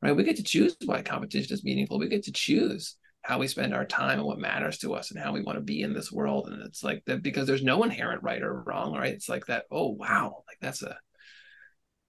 [0.03, 0.17] right?
[0.17, 1.99] We get to choose why competition is meaningful.
[1.99, 5.21] We get to choose how we spend our time and what matters to us and
[5.21, 6.49] how we want to be in this world.
[6.49, 9.13] And it's like that because there's no inherent right or wrong, right?
[9.13, 9.65] It's like that.
[9.71, 10.97] Oh wow, like that's a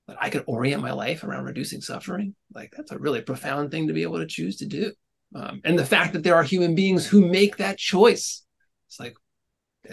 [0.07, 3.87] that I could orient my life around reducing suffering, like that's a really profound thing
[3.87, 4.91] to be able to choose to do.
[5.35, 8.45] Um, and the fact that there are human beings who make that choice,
[8.87, 9.15] it's like,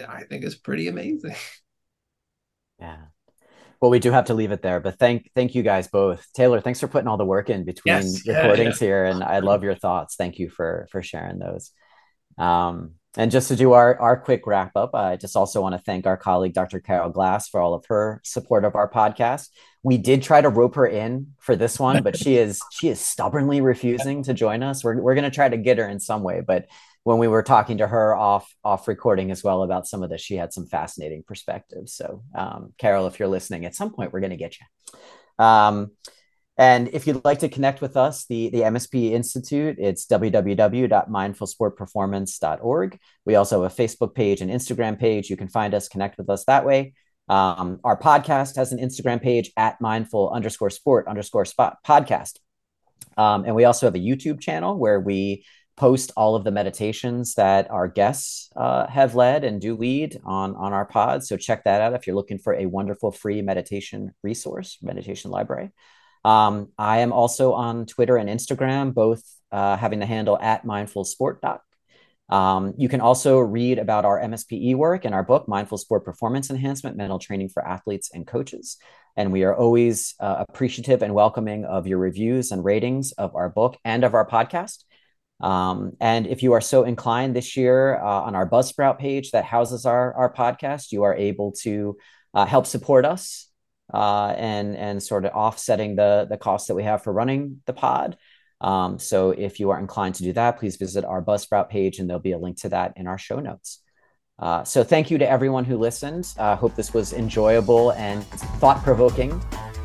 [0.08, 1.34] I think is pretty amazing.
[2.80, 2.96] Yeah.
[3.80, 6.26] Well, we do have to leave it there, but thank thank you guys both.
[6.34, 8.94] Taylor, thanks for putting all the work in between yes, recordings yeah, yeah.
[8.94, 10.16] here, and I love your thoughts.
[10.16, 11.70] Thank you for for sharing those.
[12.36, 15.78] Um, and just to do our, our quick wrap up, I just also want to
[15.78, 16.80] thank our colleague, Dr.
[16.80, 19.50] Carol Glass, for all of her support of our podcast.
[19.82, 23.00] We did try to rope her in for this one, but she is she is
[23.00, 24.82] stubbornly refusing to join us.
[24.82, 26.66] We're, we're going to try to get her in some way, but
[27.04, 30.22] when we were talking to her off off recording as well about some of this,
[30.22, 31.94] she had some fascinating perspectives.
[31.94, 35.44] So, um, Carol, if you're listening, at some point we're going to get you.
[35.44, 35.92] Um,
[36.56, 42.98] and if you'd like to connect with us, the, the MSP Institute, it's www.mindfulsportperformance.org.
[43.24, 45.30] We also have a Facebook page and Instagram page.
[45.30, 46.94] You can find us, connect with us that way.
[47.28, 52.38] Um, our podcast has an Instagram page at mindful underscore sport underscore spot podcast.
[53.16, 55.44] Um, and we also have a YouTube channel where we
[55.76, 60.54] post all of the meditations that our guests uh, have led and do lead on,
[60.54, 61.24] on our pod.
[61.24, 65.72] So check that out if you're looking for a wonderful free meditation resource, meditation library.
[66.24, 69.22] Um, I am also on Twitter and Instagram, both
[69.52, 71.62] uh, having the handle at Mindful Sport Doc.
[72.30, 76.50] Um, you can also read about our MSPE work in our book, Mindful Sport Performance
[76.50, 78.78] Enhancement Mental Training for Athletes and Coaches.
[79.16, 83.50] And we are always uh, appreciative and welcoming of your reviews and ratings of our
[83.50, 84.84] book and of our podcast.
[85.40, 89.44] Um, and if you are so inclined this year uh, on our Buzzsprout page that
[89.44, 91.98] houses our, our podcast, you are able to
[92.32, 93.50] uh, help support us
[93.92, 97.72] uh, and and sort of offsetting the the costs that we have for running the
[97.72, 98.16] pod.
[98.60, 102.08] Um, so if you are inclined to do that, please visit our Buzzsprout page, and
[102.08, 103.80] there'll be a link to that in our show notes.
[104.38, 106.34] Uh, so thank you to everyone who listened.
[106.38, 108.24] I uh, hope this was enjoyable and
[108.60, 109.32] thought provoking.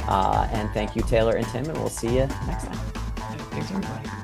[0.08, 2.78] Uh, and thank you, Taylor and Tim, and we'll see you next time.
[3.52, 4.19] Thanks, everybody.